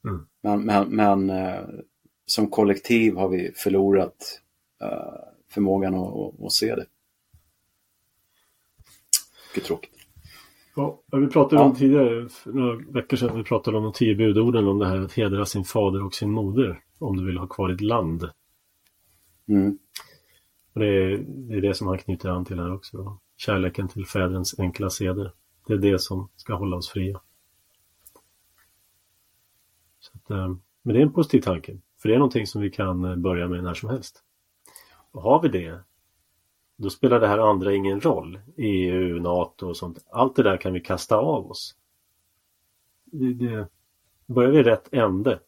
[0.03, 0.27] Mm.
[0.41, 1.79] Men, men, men uh,
[2.25, 4.41] som kollektiv har vi förlorat
[4.83, 6.85] uh, förmågan att, att, att, se det.
[9.49, 9.91] Mycket tråkigt.
[10.75, 11.65] Ja, vi pratade ja.
[11.65, 14.97] om tidigare, för några veckor sedan, vi pratade om de tio budorden om det här
[14.97, 18.29] att hedra sin fader och sin moder om du vill ha kvar ditt land.
[19.51, 19.77] Mm.
[20.73, 22.97] Och det, är, det är det som han knyter an till här också.
[22.97, 23.19] Då.
[23.37, 25.33] Kärleken till fäderns enkla seder.
[25.67, 27.21] Det är det som ska hålla oss fria.
[29.99, 31.77] Så att, eh, men det är en positiv tanke.
[31.97, 34.23] För det är någonting som vi kan eh, börja med när som helst.
[35.11, 35.79] Och har vi det,
[36.75, 38.39] då spelar det här andra ingen roll.
[38.57, 40.05] EU, NATO och sånt.
[40.11, 41.75] Allt det där kan vi kasta av oss.
[43.05, 43.67] Det, det,
[44.25, 45.39] börjar vi i rätt ände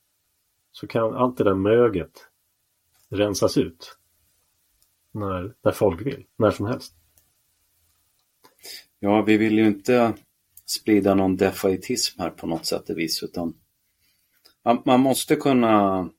[0.71, 2.29] så kan allt det där möget
[3.13, 3.97] rensas ut
[5.11, 6.93] när, när folk vill, när som helst.
[8.99, 10.13] Ja, vi vill ju inte
[10.65, 13.53] sprida någon defaitism här på något sätt och vis utan
[14.85, 16.09] man, måste kunna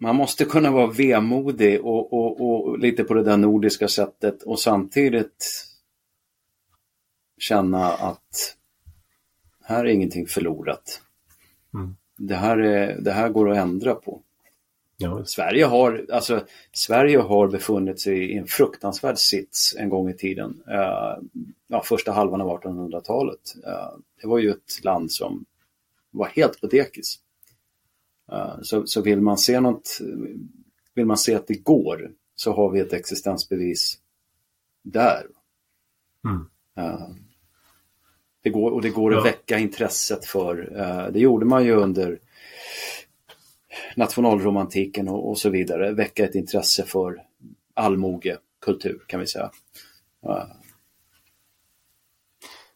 [0.00, 4.60] man måste kunna vara vemodig och, och, och, lite på det där nordiska sättet och
[4.60, 5.64] samtidigt
[7.38, 8.56] känna att
[9.64, 11.02] här är ingenting förlorat.
[11.74, 11.96] Mm.
[12.16, 14.22] Det, här är, det här går att ändra på.
[15.00, 15.24] Ja.
[15.24, 20.62] Sverige, har, alltså, Sverige har befunnit sig i en fruktansvärd sits en gång i tiden.
[20.68, 21.24] Uh,
[21.66, 23.54] ja, första halvan av 1800-talet.
[23.66, 25.44] Uh, det var ju ett land som
[26.10, 27.18] var helt på dekis.
[28.32, 29.98] Uh, så, så vill man se något,
[30.94, 33.98] vill man se att det går så har vi ett existensbevis
[34.82, 35.26] där.
[36.24, 36.46] Mm.
[38.42, 39.22] det går, och det går att ja.
[39.22, 40.56] väcka intresset för,
[41.12, 42.18] det gjorde man ju under
[43.96, 47.22] nationalromantiken och, och, så vidare väcka ett intresse för
[47.74, 49.50] allmogekultur kan vi säga.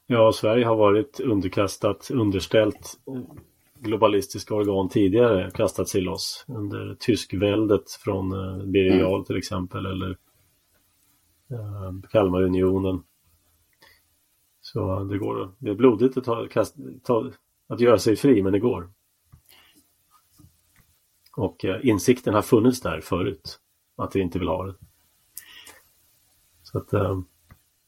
[0.06, 2.98] Ja, Sverige har varit underkastat, underställt
[3.82, 9.24] globalistiska organ tidigare, kastat sig loss under tyskväldet från eh, Birger Jarl mm.
[9.24, 10.10] till exempel eller
[11.50, 13.02] eh, Kalmarunionen.
[14.60, 17.30] Så det går, det är blodigt att, ta, kast, ta,
[17.68, 18.90] att göra sig fri, men det går.
[21.36, 23.58] Och eh, insikten har funnits där förut,
[23.96, 24.74] att vi inte vill ha det.
[26.62, 27.20] Så att eh,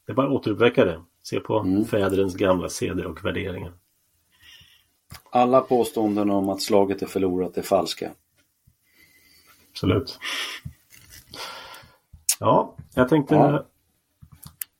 [0.05, 1.01] det är bara att återuppväcka det.
[1.23, 1.85] Se på mm.
[1.85, 3.73] fäderens gamla seder och värderingar.
[5.29, 8.11] Alla påståenden om att slaget är förlorat är falska.
[9.71, 10.19] Absolut.
[12.39, 13.65] Ja, jag tänkte ja.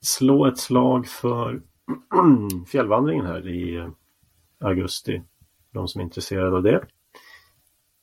[0.01, 1.61] slå ett slag för
[2.67, 3.89] fjällvandringen här i eh,
[4.59, 5.21] augusti.
[5.71, 6.85] De som är intresserade av det.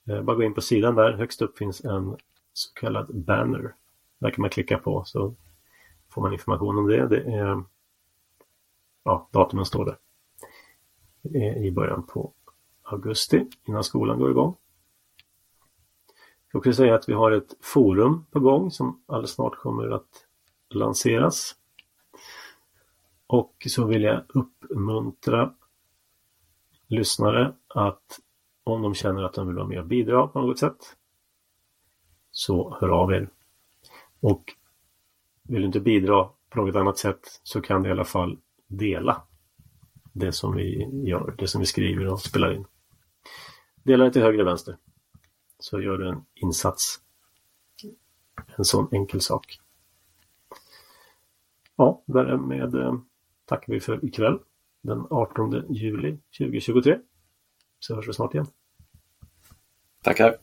[0.08, 2.16] Eh, bara gå in på sidan där, högst upp finns en
[2.52, 3.74] så kallad banner.
[4.18, 5.34] Där kan man klicka på så
[6.08, 7.06] får man information om det.
[7.08, 7.64] Det är
[9.04, 9.96] ja, datumen står där.
[11.22, 12.32] Det är i början på
[12.82, 14.56] augusti innan skolan går igång.
[16.42, 19.88] Jag ska också säga att vi har ett forum på gång som alldeles snart kommer
[19.88, 20.26] att
[20.70, 21.56] lanseras.
[23.26, 25.54] Och så vill jag uppmuntra
[26.86, 28.20] lyssnare att
[28.64, 30.96] om de känner att de vill vara med och bidra på något sätt
[32.30, 33.28] så hör av er.
[34.20, 34.44] Och
[35.42, 39.22] vill du inte bidra på något annat sätt så kan du i alla fall dela
[40.12, 42.64] det som vi gör, det som vi skriver och spelar in.
[43.82, 44.76] Dela det till höger och vänster
[45.58, 47.00] så gör du en insats.
[48.56, 49.58] En sån enkel sak.
[51.76, 52.94] Ja, därmed eh,
[53.44, 54.38] tackar vi för ikväll
[54.82, 56.98] den 18 juli 2023.
[57.82, 58.46] Så hörs vi snart igen.
[60.02, 60.38] Tackar.